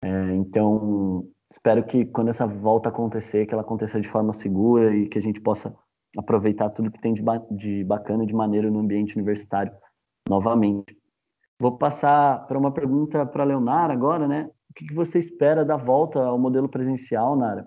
é, 0.02 0.34
então 0.34 1.26
espero 1.56 1.84
que 1.84 2.04
quando 2.04 2.28
essa 2.28 2.46
volta 2.46 2.90
acontecer, 2.90 3.46
que 3.46 3.54
ela 3.54 3.62
aconteça 3.62 4.00
de 4.00 4.06
forma 4.06 4.32
segura 4.32 4.94
e 4.94 5.08
que 5.08 5.18
a 5.18 5.22
gente 5.22 5.40
possa 5.40 5.75
aproveitar 6.16 6.70
tudo 6.70 6.90
que 6.90 7.00
tem 7.00 7.14
de, 7.14 7.22
ba 7.22 7.38
de 7.50 7.82
bacana 7.84 8.25
e 8.25 8.26
de 8.26 8.34
maneiro 8.34 8.70
no 8.70 8.80
ambiente 8.80 9.16
universitário 9.16 9.72
novamente. 10.28 10.96
Vou 11.58 11.78
passar 11.78 12.46
para 12.46 12.58
uma 12.58 12.72
pergunta 12.72 13.25
para 13.25 13.42
a 13.42 13.46
Leonara 13.46 13.92
agora, 13.92 14.28
né? 14.28 14.48
O 14.70 14.75
que, 14.75 14.86
que, 14.86 14.94
você 14.94 15.18
espera 15.18 15.64
da 15.64 15.76
volta 15.76 16.22
ao 16.22 16.38
modelo 16.38 16.68
presencial, 16.68 17.34
Nara? 17.34 17.66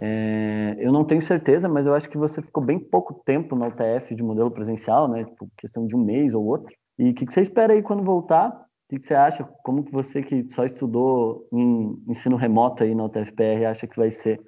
É, 0.00 0.76
eu 0.78 0.92
não 0.92 1.04
tenho 1.04 1.20
certeza, 1.20 1.68
mas 1.68 1.86
eu 1.86 1.94
acho 1.94 2.08
que 2.08 2.18
você 2.18 2.40
ficou 2.40 2.64
bem 2.64 2.78
pouco 2.78 3.22
tempo 3.24 3.56
na 3.56 3.66
UTF 3.66 4.14
de 4.14 4.22
modelo 4.22 4.50
presencial, 4.50 5.08
né? 5.08 5.24
Tipo, 5.24 5.48
questão 5.56 5.84
de 5.86 5.96
um 5.96 6.04
mês 6.04 6.34
ou 6.34 6.44
outro. 6.44 6.72
E 6.96 7.10
o 7.10 7.14
que, 7.14 7.26
que 7.26 7.32
você 7.32 7.40
espera 7.40 7.72
aí 7.72 7.82
quando 7.82 8.04
voltar? 8.04 8.64
O 8.90 8.96
que 8.96 9.06
você 9.06 9.14
acha? 9.14 9.44
Como 9.62 9.82
que 9.82 9.90
você 9.90 10.22
que 10.22 10.48
só 10.50 10.64
estudou 10.64 11.48
em 11.52 12.02
ensino 12.08 12.36
remoto 12.36 12.84
aí 12.84 12.94
na 12.94 13.04
UTFPR 13.04 13.64
acha 13.66 13.86
que 13.86 13.96
vai 13.96 14.10
ser 14.10 14.40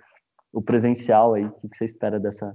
o 0.53 0.61
presencial 0.61 1.35
aí? 1.35 1.45
O 1.63 1.69
que 1.69 1.77
você 1.77 1.87
espera 1.87 2.21
dessa, 2.21 2.55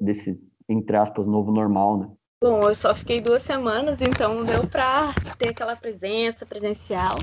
desse, 0.00 0.40
entre 0.68 0.96
aspas, 0.96 1.26
novo 1.26 1.52
normal, 1.52 1.98
né? 1.98 2.10
Bom, 2.42 2.68
eu 2.68 2.74
só 2.74 2.94
fiquei 2.94 3.20
duas 3.20 3.42
semanas, 3.42 4.00
então 4.00 4.42
deu 4.42 4.66
para 4.68 5.14
ter 5.38 5.50
aquela 5.50 5.76
presença 5.76 6.44
presencial. 6.44 7.18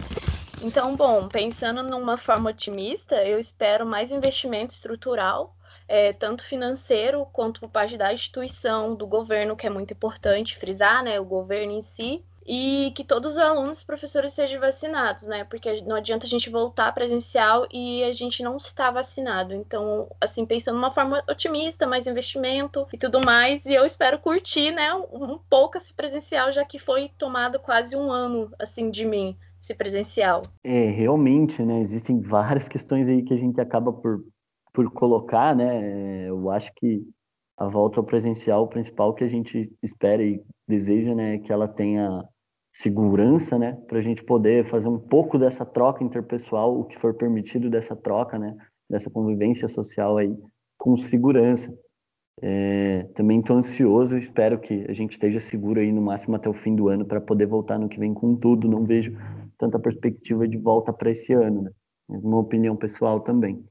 Então, 0.62 0.96
bom, 0.96 1.28
pensando 1.28 1.84
numa 1.84 2.16
forma 2.16 2.52
otimista, 2.52 3.16
eu 3.26 3.40
espero 3.40 3.86
mais 3.86 4.12
investimento 4.12 4.74
estrutural, 4.74 5.56
é, 5.88 6.14
tanto 6.14 6.44
financeiro 6.44 7.26
quanto 7.34 7.60
por 7.60 7.70
parte 7.70 7.98
da 7.98 8.14
instituição, 8.14 8.96
do 8.96 9.08
governo, 9.08 9.58
que 9.58 9.66
é 9.66 9.70
muito 9.70 9.94
importante 9.94 10.58
frisar, 10.58 11.04
né? 11.04 11.20
O 11.20 11.26
governo 11.26 11.74
em 11.74 11.82
si, 11.82 12.24
e 12.52 12.92
que 12.96 13.04
todos 13.04 13.34
os 13.34 13.38
alunos 13.38 13.84
e 13.84 13.86
professores 13.86 14.34
sejam 14.34 14.60
vacinados, 14.60 15.28
né? 15.28 15.44
Porque 15.44 15.82
não 15.82 15.96
adianta 15.96 16.26
a 16.26 16.30
gente 16.30 16.50
voltar 16.50 16.92
presencial 16.96 17.68
e 17.72 18.04
a 18.04 18.12
gente 18.12 18.42
não 18.42 18.58
está 18.58 18.90
vacinado. 18.90 19.54
Então, 19.54 20.10
assim, 20.20 20.48
pensando 20.48 20.74
de 20.74 20.84
uma 20.84 20.92
forma 20.92 21.24
otimista, 21.30 21.86
mais 21.86 22.08
investimento 22.08 22.88
e 22.92 22.98
tudo 22.98 23.22
mais, 23.24 23.68
e 23.68 23.76
eu 23.76 23.86
espero 23.86 24.18
curtir, 24.18 24.72
né, 24.72 24.92
um 24.96 25.38
pouco 25.48 25.78
esse 25.78 25.94
presencial, 25.94 26.52
já 26.52 26.66
que 26.66 26.80
foi 26.80 27.12
tomado 27.20 27.60
quase 27.60 27.96
um 27.96 28.12
ano, 28.12 28.50
assim, 28.58 28.90
de 28.90 29.06
mim, 29.06 29.38
esse 29.62 29.76
presencial. 29.76 30.42
É, 30.64 30.86
realmente, 30.86 31.62
né, 31.62 31.80
existem 31.82 32.20
várias 32.20 32.68
questões 32.68 33.08
aí 33.08 33.22
que 33.22 33.34
a 33.36 33.38
gente 33.38 33.62
acaba 33.62 33.94
por, 33.94 34.24
por 34.74 34.92
colocar, 34.92 35.56
né, 35.56 36.28
eu 36.28 36.50
acho 36.50 36.72
que 36.74 37.04
a 37.56 37.68
volta 37.68 38.00
ao 38.00 38.06
presencial, 38.06 38.64
o 38.64 38.68
principal 38.68 39.14
que 39.14 39.24
a 39.24 39.28
gente 39.28 39.72
espera 39.84 40.24
e 40.24 40.42
deseja, 40.68 41.14
né, 41.14 41.38
que 41.38 41.54
ela 41.54 41.68
tenha 41.68 42.24
segurança, 42.80 43.60
né, 43.60 43.78
para 43.88 43.98
a 43.98 44.02
gente 44.02 44.24
poder 44.24 44.64
fazer 44.64 44.88
um 44.88 44.98
pouco 44.98 45.38
dessa 45.38 45.66
troca 45.66 46.02
interpessoal, 46.02 46.80
o 46.80 46.86
que 46.86 46.98
for 46.98 47.14
permitido 47.14 47.70
dessa 47.70 47.94
troca, 47.94 48.40
né, 48.40 48.56
dessa 48.90 49.10
convivência 49.10 49.68
social 49.68 50.18
aí 50.18 50.34
com 50.78 50.96
segurança. 50.96 51.78
É, 52.42 53.04
também 53.16 53.42
estou 53.42 53.58
ansioso, 53.58 54.18
espero 54.18 54.58
que 54.58 54.86
a 54.88 54.94
gente 54.94 55.12
esteja 55.12 55.42
seguro 55.42 55.82
aí 55.82 55.92
no 55.92 56.02
máximo 56.02 56.38
até 56.38 56.50
o 56.50 56.54
fim 56.54 56.74
do 56.74 56.88
ano 56.88 57.06
para 57.06 57.20
poder 57.20 57.48
voltar 57.48 57.78
no 57.78 57.90
que 57.90 58.00
vem 58.00 58.14
com 58.14 58.34
tudo. 58.38 58.70
Não 58.70 58.86
vejo 58.86 59.14
tanta 59.58 59.78
perspectiva 59.78 60.48
de 60.48 60.58
volta 60.58 60.94
para 60.94 61.12
esse 61.12 61.34
ano, 61.34 61.64
né? 61.64 61.72
uma 62.08 62.38
opinião 62.38 62.78
pessoal 62.78 63.20
também. 63.20 63.62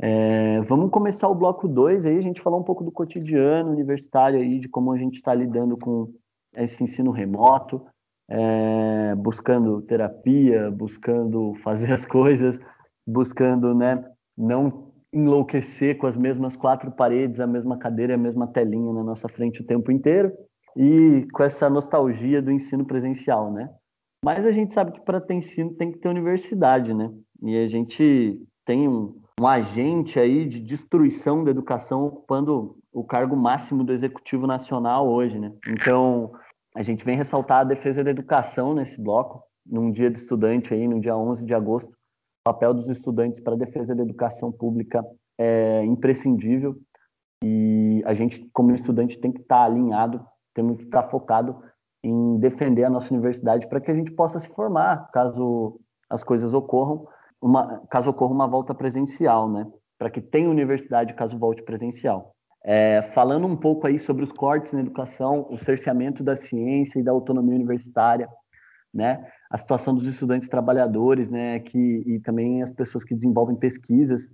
É, 0.00 0.60
vamos 0.60 0.92
começar 0.92 1.28
o 1.28 1.34
bloco 1.34 1.66
2 1.66 2.06
aí, 2.06 2.16
a 2.16 2.22
gente 2.22 2.40
falar 2.40 2.56
um 2.56 2.62
pouco 2.62 2.84
do 2.84 2.92
cotidiano 2.92 3.72
universitário 3.72 4.38
aí, 4.38 4.60
de 4.60 4.68
como 4.68 4.92
a 4.92 4.96
gente 4.96 5.16
está 5.16 5.34
lidando 5.34 5.76
com 5.76 6.12
esse 6.54 6.84
ensino 6.84 7.10
remoto, 7.10 7.84
é, 8.30 9.14
buscando 9.16 9.80
terapia, 9.82 10.70
buscando 10.70 11.54
fazer 11.62 11.92
as 11.92 12.04
coisas, 12.06 12.60
buscando 13.06 13.74
né, 13.74 14.04
não 14.36 14.88
enlouquecer 15.12 15.96
com 15.96 16.06
as 16.06 16.16
mesmas 16.16 16.54
quatro 16.54 16.90
paredes, 16.90 17.40
a 17.40 17.46
mesma 17.46 17.78
cadeira, 17.78 18.14
a 18.14 18.18
mesma 18.18 18.46
telinha 18.46 18.92
na 18.92 19.02
nossa 19.02 19.28
frente 19.28 19.62
o 19.62 19.66
tempo 19.66 19.90
inteiro 19.90 20.32
e 20.76 21.26
com 21.32 21.42
essa 21.42 21.70
nostalgia 21.70 22.42
do 22.42 22.52
ensino 22.52 22.84
presencial, 22.84 23.50
né? 23.50 23.70
Mas 24.24 24.44
a 24.44 24.52
gente 24.52 24.74
sabe 24.74 24.92
que 24.92 25.00
para 25.00 25.20
ter 25.20 25.34
ensino 25.34 25.72
tem 25.74 25.90
que 25.90 25.98
ter 25.98 26.08
universidade, 26.08 26.92
né? 26.92 27.10
E 27.42 27.56
a 27.56 27.66
gente 27.66 28.40
tem 28.64 28.88
um, 28.88 29.16
um 29.40 29.46
agente 29.46 30.20
aí 30.20 30.44
de 30.46 30.60
destruição 30.60 31.42
da 31.42 31.50
educação 31.50 32.04
ocupando 32.04 32.76
o 32.92 33.04
cargo 33.04 33.36
máximo 33.36 33.84
do 33.84 33.92
Executivo 33.92 34.46
Nacional 34.46 35.08
hoje, 35.08 35.38
né? 35.38 35.52
Então, 35.68 36.32
a 36.78 36.82
gente 36.82 37.04
vem 37.04 37.16
ressaltar 37.16 37.62
a 37.62 37.64
defesa 37.64 38.04
da 38.04 38.10
educação 38.12 38.72
nesse 38.72 39.02
bloco, 39.02 39.42
num 39.66 39.90
dia 39.90 40.08
do 40.08 40.14
estudante 40.14 40.72
aí, 40.72 40.86
no 40.86 41.00
dia 41.00 41.16
11 41.16 41.44
de 41.44 41.52
agosto. 41.52 41.90
O 41.90 42.52
papel 42.52 42.72
dos 42.72 42.88
estudantes 42.88 43.40
para 43.40 43.54
a 43.54 43.58
defesa 43.58 43.96
da 43.96 44.02
educação 44.04 44.52
pública 44.52 45.04
é 45.36 45.82
imprescindível 45.84 46.76
e 47.42 48.00
a 48.06 48.14
gente, 48.14 48.48
como 48.52 48.72
estudante, 48.72 49.18
tem 49.18 49.32
que 49.32 49.40
estar 49.40 49.64
alinhado, 49.64 50.24
temos 50.54 50.76
que 50.76 50.84
estar 50.84 51.02
focado 51.02 51.60
em 52.00 52.38
defender 52.38 52.84
a 52.84 52.90
nossa 52.90 53.12
universidade 53.12 53.68
para 53.68 53.80
que 53.80 53.90
a 53.90 53.94
gente 53.94 54.12
possa 54.12 54.38
se 54.38 54.46
formar, 54.46 55.10
caso 55.10 55.80
as 56.08 56.22
coisas 56.22 56.54
ocorram, 56.54 57.08
uma, 57.42 57.84
caso 57.90 58.10
ocorra 58.10 58.32
uma 58.32 58.46
volta 58.46 58.72
presencial, 58.72 59.50
né? 59.50 59.66
Para 59.98 60.10
que 60.10 60.20
tenha 60.20 60.48
universidade 60.48 61.12
caso 61.14 61.36
volte 61.36 61.64
presencial. 61.64 62.36
É, 62.70 63.00
falando 63.00 63.46
um 63.46 63.56
pouco 63.56 63.86
aí 63.86 63.98
sobre 63.98 64.22
os 64.22 64.30
cortes 64.30 64.74
na 64.74 64.80
educação, 64.80 65.46
o 65.48 65.56
cerceamento 65.56 66.22
da 66.22 66.36
ciência 66.36 67.00
e 67.00 67.02
da 67.02 67.10
autonomia 67.10 67.54
universitária, 67.54 68.28
né? 68.92 69.26
A 69.50 69.56
situação 69.56 69.94
dos 69.94 70.06
estudantes 70.06 70.50
trabalhadores, 70.50 71.30
né? 71.30 71.60
Que 71.60 71.78
e 72.06 72.20
também 72.20 72.62
as 72.62 72.70
pessoas 72.70 73.04
que 73.04 73.14
desenvolvem 73.14 73.56
pesquisas 73.56 74.30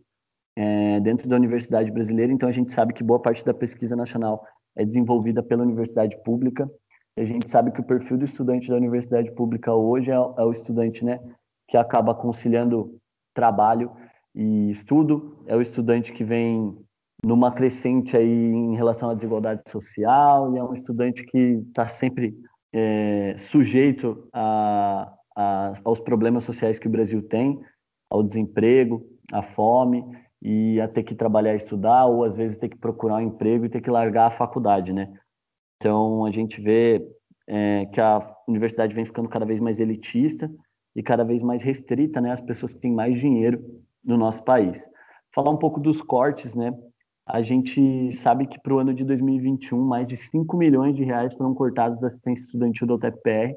é, 0.56 0.98
dentro 0.98 1.28
da 1.28 1.36
universidade 1.36 1.92
brasileira. 1.92 2.32
Então 2.32 2.48
a 2.48 2.52
gente 2.52 2.72
sabe 2.72 2.92
que 2.92 3.04
boa 3.04 3.22
parte 3.22 3.44
da 3.44 3.54
pesquisa 3.54 3.94
nacional 3.94 4.44
é 4.74 4.84
desenvolvida 4.84 5.40
pela 5.40 5.62
universidade 5.62 6.20
pública. 6.24 6.68
E 7.16 7.20
a 7.20 7.24
gente 7.24 7.48
sabe 7.48 7.70
que 7.70 7.82
o 7.82 7.86
perfil 7.86 8.18
do 8.18 8.24
estudante 8.24 8.68
da 8.68 8.74
universidade 8.74 9.30
pública 9.30 9.72
hoje 9.72 10.10
é, 10.10 10.14
é 10.14 10.42
o 10.42 10.50
estudante, 10.50 11.04
né? 11.04 11.20
Que 11.68 11.76
acaba 11.76 12.12
conciliando 12.12 12.98
trabalho 13.32 13.92
e 14.34 14.70
estudo. 14.70 15.38
É 15.46 15.54
o 15.54 15.62
estudante 15.62 16.12
que 16.12 16.24
vem 16.24 16.76
numa 17.24 17.50
crescente 17.50 18.16
aí 18.16 18.52
em 18.52 18.76
relação 18.76 19.10
à 19.10 19.14
desigualdade 19.14 19.62
social 19.68 20.54
e 20.54 20.58
é 20.58 20.62
um 20.62 20.74
estudante 20.74 21.24
que 21.24 21.62
está 21.68 21.88
sempre 21.88 22.36
é, 22.72 23.34
sujeito 23.38 24.28
a, 24.32 25.12
a, 25.34 25.72
aos 25.84 26.00
problemas 26.00 26.44
sociais 26.44 26.78
que 26.78 26.86
o 26.86 26.90
Brasil 26.90 27.22
tem, 27.22 27.58
ao 28.10 28.22
desemprego, 28.22 29.06
à 29.32 29.40
fome 29.40 30.04
e 30.42 30.80
a 30.80 30.86
ter 30.86 31.02
que 31.02 31.14
trabalhar 31.14 31.54
e 31.54 31.56
estudar 31.56 32.06
ou 32.06 32.24
às 32.24 32.36
vezes 32.36 32.58
ter 32.58 32.68
que 32.68 32.76
procurar 32.76 33.16
um 33.16 33.22
emprego 33.22 33.64
e 33.64 33.70
ter 33.70 33.80
que 33.80 33.90
largar 33.90 34.26
a 34.26 34.30
faculdade, 34.30 34.92
né? 34.92 35.12
Então 35.76 36.24
a 36.26 36.30
gente 36.30 36.60
vê 36.60 37.06
é, 37.46 37.86
que 37.86 38.00
a 38.00 38.20
universidade 38.46 38.94
vem 38.94 39.04
ficando 39.04 39.28
cada 39.28 39.46
vez 39.46 39.60
mais 39.60 39.80
elitista 39.80 40.50
e 40.94 41.02
cada 41.02 41.24
vez 41.24 41.42
mais 41.42 41.62
restrita, 41.62 42.20
né, 42.20 42.30
às 42.30 42.40
pessoas 42.40 42.72
que 42.72 42.80
têm 42.80 42.92
mais 42.92 43.18
dinheiro 43.18 43.60
no 44.04 44.16
nosso 44.16 44.44
país. 44.44 44.80
Falar 45.34 45.50
um 45.50 45.56
pouco 45.56 45.80
dos 45.80 46.00
cortes, 46.00 46.54
né? 46.54 46.72
A 47.26 47.40
gente 47.40 48.12
sabe 48.12 48.46
que 48.46 48.60
para 48.60 48.74
o 48.74 48.78
ano 48.78 48.92
de 48.92 49.04
2021, 49.04 49.82
mais 49.82 50.06
de 50.06 50.16
5 50.16 50.56
milhões 50.56 50.94
de 50.94 51.04
reais 51.04 51.32
foram 51.34 51.54
cortados 51.54 51.98
da 52.00 52.08
assistência 52.08 52.44
estudantil 52.44 52.86
da 52.86 52.94
UTFPR, 52.94 53.56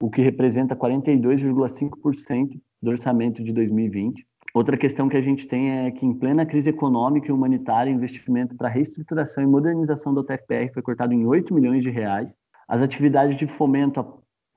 o 0.00 0.10
que 0.10 0.22
representa 0.22 0.74
42,5% 0.74 2.60
do 2.80 2.90
orçamento 2.90 3.44
de 3.44 3.52
2020. 3.52 4.26
Outra 4.54 4.76
questão 4.76 5.08
que 5.08 5.16
a 5.16 5.20
gente 5.20 5.46
tem 5.46 5.70
é 5.70 5.90
que, 5.90 6.04
em 6.04 6.14
plena 6.14 6.44
crise 6.44 6.70
econômica 6.70 7.28
e 7.28 7.32
humanitária, 7.32 7.90
investimento 7.90 8.56
para 8.56 8.68
reestruturação 8.68 9.44
e 9.44 9.46
modernização 9.46 10.12
da 10.12 10.20
UTFPR 10.20 10.72
foi 10.72 10.82
cortado 10.82 11.12
em 11.12 11.24
8 11.24 11.54
milhões 11.54 11.82
de 11.82 11.90
reais. 11.90 12.34
As 12.66 12.82
atividades 12.82 13.36
de 13.36 13.46
fomento 13.46 14.00
à 14.00 14.06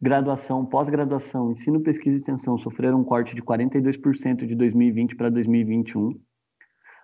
graduação, 0.02 0.66
pós-graduação, 0.66 1.52
ensino, 1.52 1.82
pesquisa 1.82 2.18
e 2.18 2.20
extensão 2.20 2.58
sofreram 2.58 3.02
um 3.02 3.04
corte 3.04 3.36
de 3.36 3.42
42% 3.42 4.46
de 4.46 4.56
2020 4.56 5.16
para 5.16 5.30
2021 5.30 6.20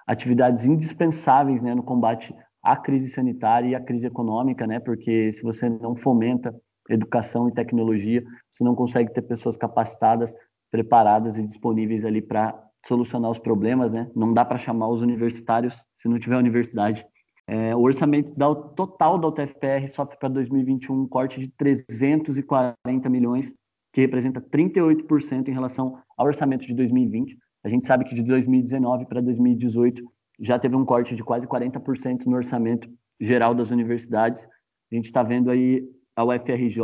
atividades 0.07 0.65
indispensáveis 0.65 1.61
né, 1.61 1.73
no 1.73 1.83
combate 1.83 2.33
à 2.63 2.75
crise 2.75 3.09
sanitária 3.09 3.69
e 3.69 3.75
à 3.75 3.81
crise 3.81 4.07
econômica, 4.07 4.67
né, 4.67 4.79
porque 4.79 5.31
se 5.31 5.41
você 5.41 5.69
não 5.69 5.95
fomenta 5.95 6.53
educação 6.89 7.47
e 7.47 7.53
tecnologia, 7.53 8.23
você 8.49 8.63
não 8.63 8.75
consegue 8.75 9.13
ter 9.13 9.21
pessoas 9.21 9.55
capacitadas, 9.55 10.35
preparadas 10.69 11.37
e 11.37 11.45
disponíveis 11.45 12.05
ali 12.05 12.21
para 12.21 12.57
solucionar 12.85 13.29
os 13.29 13.39
problemas, 13.39 13.91
né? 13.91 14.09
Não 14.15 14.33
dá 14.33 14.43
para 14.43 14.57
chamar 14.57 14.87
os 14.87 15.01
universitários 15.01 15.85
se 15.97 16.09
não 16.09 16.17
tiver 16.17 16.37
universidade. 16.37 17.05
É, 17.47 17.75
o 17.75 17.81
orçamento 17.81 18.33
da, 18.35 18.53
total 18.55 19.17
da 19.17 19.27
UTFPR 19.27 19.87
sofre 19.89 20.17
para 20.17 20.29
2021 20.29 21.01
um 21.01 21.07
corte 21.07 21.39
de 21.39 21.49
340 21.49 23.09
milhões, 23.09 23.53
que 23.93 24.01
representa 24.01 24.41
38% 24.41 25.49
em 25.49 25.51
relação 25.51 25.97
ao 26.17 26.27
orçamento 26.27 26.65
de 26.65 26.73
2020. 26.73 27.37
A 27.63 27.69
gente 27.69 27.85
sabe 27.85 28.05
que 28.05 28.15
de 28.15 28.23
2019 28.23 29.05
para 29.05 29.21
2018 29.21 30.03
já 30.39 30.57
teve 30.57 30.75
um 30.75 30.85
corte 30.85 31.15
de 31.15 31.23
quase 31.23 31.47
40% 31.47 32.25
no 32.25 32.35
orçamento 32.35 32.89
geral 33.19 33.53
das 33.53 33.69
universidades. 33.69 34.47
A 34.91 34.95
gente 34.95 35.05
está 35.05 35.21
vendo 35.21 35.51
aí 35.51 35.83
a 36.15 36.25
UFRJ, 36.25 36.81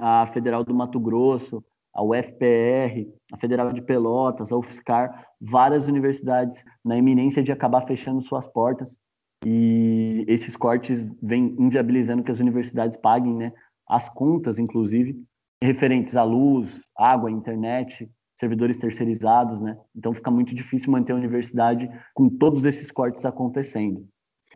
a 0.00 0.26
Federal 0.26 0.64
do 0.64 0.74
Mato 0.74 0.98
Grosso, 0.98 1.62
a 1.94 2.02
UFPR, 2.02 3.08
a 3.32 3.36
Federal 3.38 3.72
de 3.72 3.82
Pelotas, 3.82 4.52
a 4.52 4.56
UFSCar, 4.56 5.26
várias 5.40 5.86
universidades 5.86 6.64
na 6.84 6.96
iminência 6.96 7.42
de 7.42 7.52
acabar 7.52 7.86
fechando 7.86 8.22
suas 8.22 8.46
portas. 8.46 8.96
E 9.44 10.24
esses 10.26 10.56
cortes 10.56 11.08
vêm 11.22 11.54
inviabilizando 11.58 12.22
que 12.22 12.30
as 12.30 12.40
universidades 12.40 12.96
paguem 12.96 13.34
né, 13.34 13.52
as 13.88 14.08
contas, 14.08 14.58
inclusive, 14.58 15.16
referentes 15.62 16.16
à 16.16 16.22
luz, 16.22 16.84
água, 16.96 17.30
internet, 17.30 18.10
servidores 18.38 18.78
terceirizados, 18.78 19.60
né? 19.60 19.76
Então 19.94 20.14
fica 20.14 20.30
muito 20.30 20.54
difícil 20.54 20.92
manter 20.92 21.12
a 21.12 21.16
universidade 21.16 21.90
com 22.14 22.28
todos 22.28 22.64
esses 22.64 22.90
cortes 22.90 23.24
acontecendo. 23.24 24.06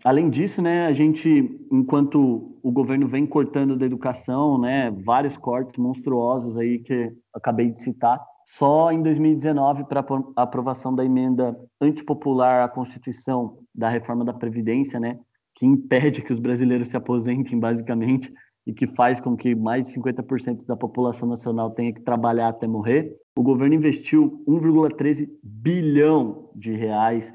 Além 0.04 0.30
disso, 0.30 0.60
né, 0.60 0.86
a 0.86 0.92
gente, 0.92 1.28
enquanto 1.70 2.58
o 2.60 2.72
governo 2.72 3.06
vem 3.06 3.24
cortando 3.24 3.76
da 3.76 3.86
educação, 3.86 4.58
né, 4.58 4.90
vários 5.04 5.36
cortes 5.36 5.76
monstruosos 5.76 6.56
aí 6.56 6.80
que 6.80 7.12
acabei 7.32 7.70
de 7.70 7.80
citar, 7.80 8.20
só 8.44 8.90
em 8.90 9.00
2019, 9.00 9.84
para 9.84 10.04
a 10.36 10.42
aprovação 10.42 10.92
da 10.92 11.04
emenda 11.04 11.56
antipopular 11.80 12.64
à 12.64 12.68
Constituição 12.68 13.58
da 13.72 13.88
reforma 13.88 14.24
da 14.24 14.32
Previdência, 14.32 14.98
né, 14.98 15.18
que 15.54 15.64
impede 15.66 16.22
que 16.22 16.32
os 16.32 16.40
brasileiros 16.40 16.88
se 16.88 16.96
aposentem, 16.96 17.58
basicamente, 17.58 18.32
e 18.66 18.72
que 18.72 18.86
faz 18.86 19.20
com 19.20 19.36
que 19.36 19.54
mais 19.54 19.86
de 19.86 19.94
50% 19.94 20.66
da 20.66 20.76
população 20.76 21.28
nacional 21.28 21.70
tenha 21.70 21.92
que 21.92 22.00
trabalhar 22.00 22.48
até 22.48 22.66
morrer, 22.66 23.16
o 23.36 23.42
governo 23.42 23.74
investiu 23.74 24.42
1,13 24.46 25.28
bilhão 25.42 26.50
de 26.54 26.72
reais 26.72 27.32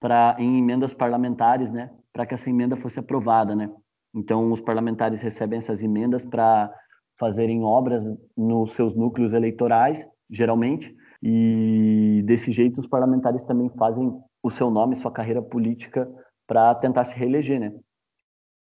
para 0.00 0.36
em 0.38 0.58
emendas 0.58 0.92
parlamentares, 0.92 1.70
né, 1.70 1.90
para 2.12 2.26
que 2.26 2.34
essa 2.34 2.50
emenda 2.50 2.76
fosse 2.76 2.98
aprovada, 2.98 3.54
né? 3.54 3.70
Então 4.14 4.50
os 4.50 4.60
parlamentares 4.60 5.20
recebem 5.22 5.58
essas 5.58 5.82
emendas 5.82 6.24
para 6.24 6.72
fazerem 7.18 7.62
obras 7.62 8.04
nos 8.36 8.72
seus 8.72 8.94
núcleos 8.94 9.32
eleitorais, 9.32 10.06
geralmente, 10.30 10.94
e 11.22 12.22
desse 12.24 12.52
jeito 12.52 12.80
os 12.80 12.86
parlamentares 12.86 13.42
também 13.42 13.68
fazem 13.70 14.12
o 14.42 14.50
seu 14.50 14.70
nome, 14.70 14.94
sua 14.94 15.10
carreira 15.10 15.42
política 15.42 16.08
para 16.46 16.74
tentar 16.76 17.04
se 17.04 17.16
reeleger, 17.16 17.60
né? 17.60 17.72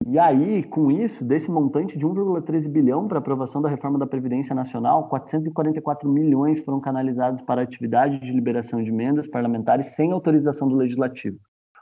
E 0.06 0.20
aí, 0.20 0.64
com 0.64 0.92
isso, 0.92 1.24
desse 1.24 1.50
montante 1.50 1.98
de 1.98 2.06
1,13 2.06 2.68
bilhão 2.68 3.08
para 3.08 3.20
aprovação 3.20 3.62
da 3.62 3.70
reforma 3.70 3.98
da 3.98 4.06
Previdência 4.06 4.54
Nacional, 4.54 5.08
444 5.08 6.10
milhões 6.10 6.60
foram 6.62 6.82
canalizados 6.82 7.42
para 7.42 7.62
atividade 7.62 8.20
de 8.20 8.32
liberação 8.32 8.84
de 8.84 8.90
emendas 8.90 9.28
parlamentares 9.28 9.88
sem 9.96 10.12
autorização 10.12 10.68
do 10.68 10.76
Legislativo, 10.76 11.38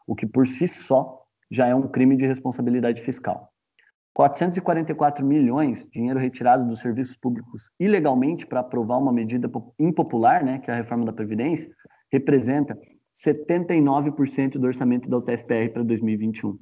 o 0.05 0.15
que 0.15 0.27
por 0.27 0.47
si 0.47 0.67
só 0.67 1.19
já 1.49 1.67
é 1.67 1.73
um 1.73 1.87
crime 1.87 2.15
de 2.15 2.27
responsabilidade 2.27 3.01
fiscal. 3.01 3.49
444 4.13 5.25
milhões, 5.25 5.87
dinheiro 5.91 6.19
retirado 6.19 6.67
dos 6.67 6.79
serviços 6.79 7.15
públicos 7.15 7.71
ilegalmente 7.79 8.45
para 8.45 8.59
aprovar 8.59 8.97
uma 8.97 9.11
medida 9.11 9.49
impopular, 9.79 10.43
né, 10.43 10.59
que 10.59 10.69
é 10.69 10.73
a 10.73 10.77
reforma 10.77 11.05
da 11.05 11.13
Previdência, 11.13 11.69
representa 12.11 12.77
79% 13.15 14.59
do 14.59 14.67
orçamento 14.67 15.09
da 15.09 15.17
UTFPR 15.17 15.69
para 15.73 15.83
2021. 15.83 16.57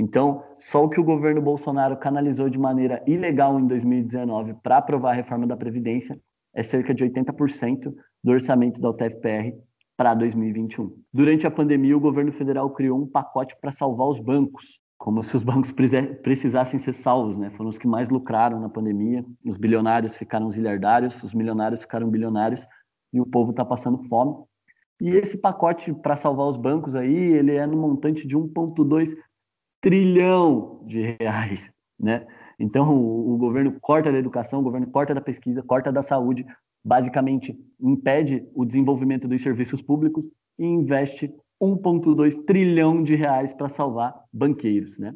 Então, 0.00 0.42
só 0.58 0.82
o 0.82 0.88
que 0.88 0.98
o 0.98 1.04
governo 1.04 1.42
Bolsonaro 1.42 1.94
canalizou 1.94 2.48
de 2.48 2.58
maneira 2.58 3.02
ilegal 3.06 3.60
em 3.60 3.66
2019 3.66 4.54
para 4.62 4.78
aprovar 4.78 5.10
a 5.10 5.14
reforma 5.14 5.46
da 5.46 5.58
Previdência 5.58 6.18
é 6.54 6.62
cerca 6.62 6.94
de 6.94 7.04
80% 7.04 7.94
do 8.24 8.32
orçamento 8.32 8.80
da 8.80 8.88
UTFPR 8.88 9.52
para 9.98 10.14
2021. 10.14 10.90
Durante 11.12 11.46
a 11.46 11.50
pandemia, 11.50 11.94
o 11.94 12.00
governo 12.00 12.32
federal 12.32 12.70
criou 12.70 12.98
um 12.98 13.06
pacote 13.06 13.54
para 13.60 13.72
salvar 13.72 14.08
os 14.08 14.18
bancos, 14.18 14.80
como 14.96 15.22
se 15.22 15.36
os 15.36 15.42
bancos 15.44 15.70
precisassem 15.70 16.80
ser 16.80 16.94
salvos, 16.94 17.36
né? 17.36 17.50
Foram 17.50 17.68
os 17.68 17.76
que 17.76 17.86
mais 17.86 18.08
lucraram 18.08 18.58
na 18.58 18.70
pandemia. 18.70 19.22
Os 19.44 19.58
bilionários 19.58 20.16
ficaram 20.16 20.50
zilhardários, 20.50 21.22
os 21.22 21.34
milionários 21.34 21.80
ficaram 21.80 22.08
bilionários 22.08 22.66
e 23.12 23.20
o 23.20 23.26
povo 23.26 23.50
está 23.50 23.66
passando 23.66 23.98
fome. 23.98 24.34
E 24.98 25.10
esse 25.10 25.36
pacote 25.36 25.92
para 25.92 26.16
salvar 26.16 26.46
os 26.46 26.56
bancos 26.56 26.94
aí, 26.94 27.14
ele 27.14 27.54
é 27.54 27.66
no 27.66 27.76
montante 27.76 28.26
de 28.26 28.34
1,2 28.34 29.14
trilhão 29.80 30.82
de 30.86 31.16
reais, 31.20 31.72
né? 31.98 32.26
Então, 32.58 32.94
o, 32.94 33.34
o, 33.34 33.38
governo 33.38 33.78
corta 33.80 34.12
da 34.12 34.18
educação, 34.18 34.60
o 34.60 34.62
governo 34.62 34.86
corta 34.88 35.14
da 35.14 35.20
pesquisa, 35.20 35.62
corta 35.62 35.90
da 35.90 36.02
saúde, 36.02 36.44
basicamente 36.84 37.58
impede 37.80 38.46
o 38.54 38.64
desenvolvimento 38.64 39.26
dos 39.26 39.40
serviços 39.42 39.80
públicos 39.80 40.28
e 40.58 40.64
investe 40.64 41.34
1,2 41.62 42.44
trilhão 42.44 43.02
de 43.02 43.14
reais 43.14 43.52
para 43.52 43.68
salvar 43.68 44.14
banqueiros, 44.32 44.98
né? 44.98 45.14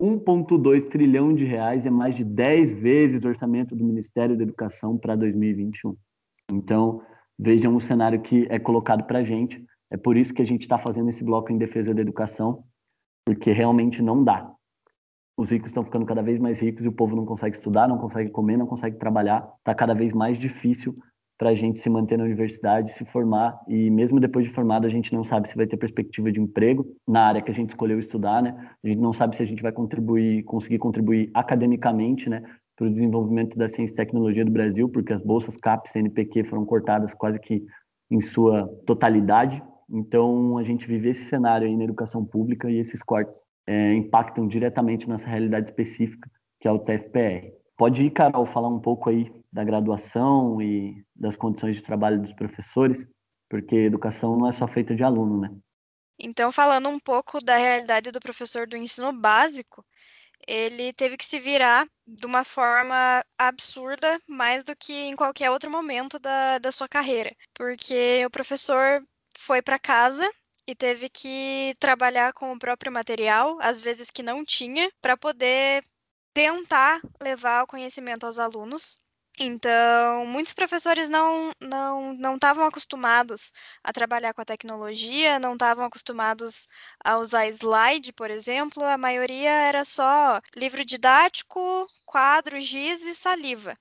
1,2 0.00 0.88
trilhão 0.88 1.34
de 1.34 1.44
reais 1.44 1.86
é 1.86 1.90
mais 1.90 2.14
de 2.14 2.24
10 2.24 2.72
vezes 2.72 3.24
o 3.24 3.28
orçamento 3.28 3.74
do 3.74 3.84
Ministério 3.84 4.36
da 4.36 4.42
Educação 4.42 4.98
para 4.98 5.16
2021. 5.16 5.96
Então, 6.52 7.00
vejam 7.38 7.74
o 7.74 7.80
cenário 7.80 8.20
que 8.20 8.46
é 8.50 8.58
colocado 8.58 9.04
para 9.04 9.20
a 9.20 9.22
gente. 9.22 9.64
É 9.90 9.96
por 9.96 10.16
isso 10.16 10.34
que 10.34 10.42
a 10.42 10.44
gente 10.44 10.62
está 10.62 10.78
fazendo 10.78 11.08
esse 11.08 11.24
bloco 11.24 11.50
em 11.50 11.56
defesa 11.56 11.94
da 11.94 12.02
educação, 12.02 12.62
porque 13.26 13.50
realmente 13.50 14.00
não 14.00 14.22
dá. 14.22 14.50
Os 15.36 15.50
ricos 15.50 15.68
estão 15.68 15.84
ficando 15.84 16.06
cada 16.06 16.22
vez 16.22 16.38
mais 16.38 16.62
ricos 16.62 16.84
e 16.84 16.88
o 16.88 16.92
povo 16.92 17.16
não 17.16 17.26
consegue 17.26 17.56
estudar, 17.56 17.88
não 17.88 17.98
consegue 17.98 18.30
comer, 18.30 18.56
não 18.56 18.66
consegue 18.66 18.96
trabalhar. 18.96 19.46
Está 19.58 19.74
cada 19.74 19.92
vez 19.92 20.12
mais 20.12 20.38
difícil 20.38 20.96
para 21.36 21.50
a 21.50 21.54
gente 21.54 21.80
se 21.80 21.90
manter 21.90 22.16
na 22.16 22.24
universidade, 22.24 22.92
se 22.92 23.04
formar 23.04 23.60
e 23.68 23.90
mesmo 23.90 24.18
depois 24.18 24.46
de 24.46 24.52
formado 24.52 24.86
a 24.86 24.88
gente 24.88 25.12
não 25.12 25.22
sabe 25.22 25.48
se 25.48 25.56
vai 25.56 25.66
ter 25.66 25.76
perspectiva 25.76 26.32
de 26.32 26.40
emprego 26.40 26.86
na 27.06 27.26
área 27.26 27.42
que 27.42 27.50
a 27.50 27.54
gente 27.54 27.70
escolheu 27.70 27.98
estudar, 27.98 28.42
né? 28.42 28.70
A 28.82 28.88
gente 28.88 29.00
não 29.00 29.12
sabe 29.12 29.36
se 29.36 29.42
a 29.42 29.46
gente 29.46 29.62
vai 29.62 29.72
contribuir, 29.72 30.44
conseguir 30.44 30.78
contribuir 30.78 31.30
academicamente, 31.34 32.30
né, 32.30 32.42
para 32.76 32.86
o 32.86 32.90
desenvolvimento 32.90 33.56
da 33.56 33.68
ciência 33.68 33.92
e 33.92 33.96
tecnologia 33.96 34.44
do 34.44 34.50
Brasil, 34.50 34.88
porque 34.88 35.12
as 35.12 35.22
bolsas 35.22 35.56
CAPES 35.56 35.94
e 35.94 35.98
NPq 35.98 36.44
foram 36.44 36.64
cortadas 36.64 37.14
quase 37.14 37.38
que 37.40 37.64
em 38.10 38.20
sua 38.20 38.68
totalidade. 38.86 39.62
Então, 39.88 40.58
a 40.58 40.64
gente 40.64 40.86
vive 40.86 41.10
esse 41.10 41.24
cenário 41.24 41.66
aí 41.66 41.76
na 41.76 41.84
educação 41.84 42.24
pública 42.24 42.70
e 42.70 42.78
esses 42.78 43.02
cortes 43.02 43.40
é, 43.66 43.94
impactam 43.94 44.46
diretamente 44.46 45.08
nessa 45.08 45.28
realidade 45.28 45.70
específica, 45.70 46.30
que 46.60 46.68
é 46.68 46.70
o 46.70 46.78
TFPR. 46.78 47.52
Pode 47.76 48.04
ir, 48.04 48.10
Carol, 48.10 48.46
falar 48.46 48.68
um 48.68 48.80
pouco 48.80 49.10
aí 49.10 49.30
da 49.52 49.62
graduação 49.62 50.60
e 50.60 51.04
das 51.14 51.36
condições 51.36 51.76
de 51.76 51.82
trabalho 51.82 52.20
dos 52.20 52.32
professores, 52.32 53.06
porque 53.48 53.76
educação 53.76 54.36
não 54.36 54.48
é 54.48 54.52
só 54.52 54.66
feita 54.66 54.94
de 54.94 55.04
aluno, 55.04 55.40
né? 55.40 55.54
Então, 56.18 56.50
falando 56.50 56.88
um 56.88 56.98
pouco 56.98 57.44
da 57.44 57.56
realidade 57.56 58.10
do 58.10 58.20
professor 58.20 58.66
do 58.66 58.76
ensino 58.76 59.12
básico, 59.12 59.84
ele 60.46 60.92
teve 60.92 61.16
que 61.16 61.24
se 61.24 61.38
virar 61.38 61.86
de 62.06 62.26
uma 62.26 62.44
forma 62.44 63.22
absurda, 63.38 64.18
mais 64.26 64.64
do 64.64 64.74
que 64.74 64.92
em 64.92 65.16
qualquer 65.16 65.50
outro 65.50 65.70
momento 65.70 66.18
da, 66.18 66.58
da 66.58 66.72
sua 66.72 66.88
carreira. 66.88 67.34
Porque 67.54 68.24
o 68.24 68.30
professor 68.30 69.02
foi 69.38 69.62
para 69.62 69.78
casa 69.78 70.28
e 70.66 70.74
teve 70.74 71.08
que 71.08 71.74
trabalhar 71.78 72.32
com 72.32 72.52
o 72.52 72.58
próprio 72.58 72.92
material, 72.92 73.58
às 73.60 73.80
vezes 73.80 74.10
que 74.10 74.22
não 74.22 74.44
tinha, 74.44 74.90
para 75.00 75.16
poder 75.16 75.84
tentar 76.34 77.00
levar 77.22 77.62
o 77.64 77.66
conhecimento 77.66 78.26
aos 78.26 78.38
alunos. 78.38 78.98
Então, 79.38 80.26
muitos 80.26 80.52
professores 80.54 81.08
não 81.10 81.50
não 81.60 82.14
não 82.14 82.34
estavam 82.36 82.64
acostumados 82.66 83.52
a 83.84 83.92
trabalhar 83.92 84.32
com 84.34 84.40
a 84.40 84.44
tecnologia, 84.46 85.38
não 85.38 85.52
estavam 85.54 85.84
acostumados 85.84 86.66
a 87.04 87.18
usar 87.18 87.46
slide, 87.48 88.12
por 88.14 88.30
exemplo. 88.30 88.82
A 88.84 88.96
maioria 88.98 89.50
era 89.50 89.84
só 89.84 90.40
livro 90.54 90.84
didático, 90.84 91.60
quadro, 92.06 92.58
giz 92.60 93.02
e 93.02 93.14
saliva. 93.14 93.76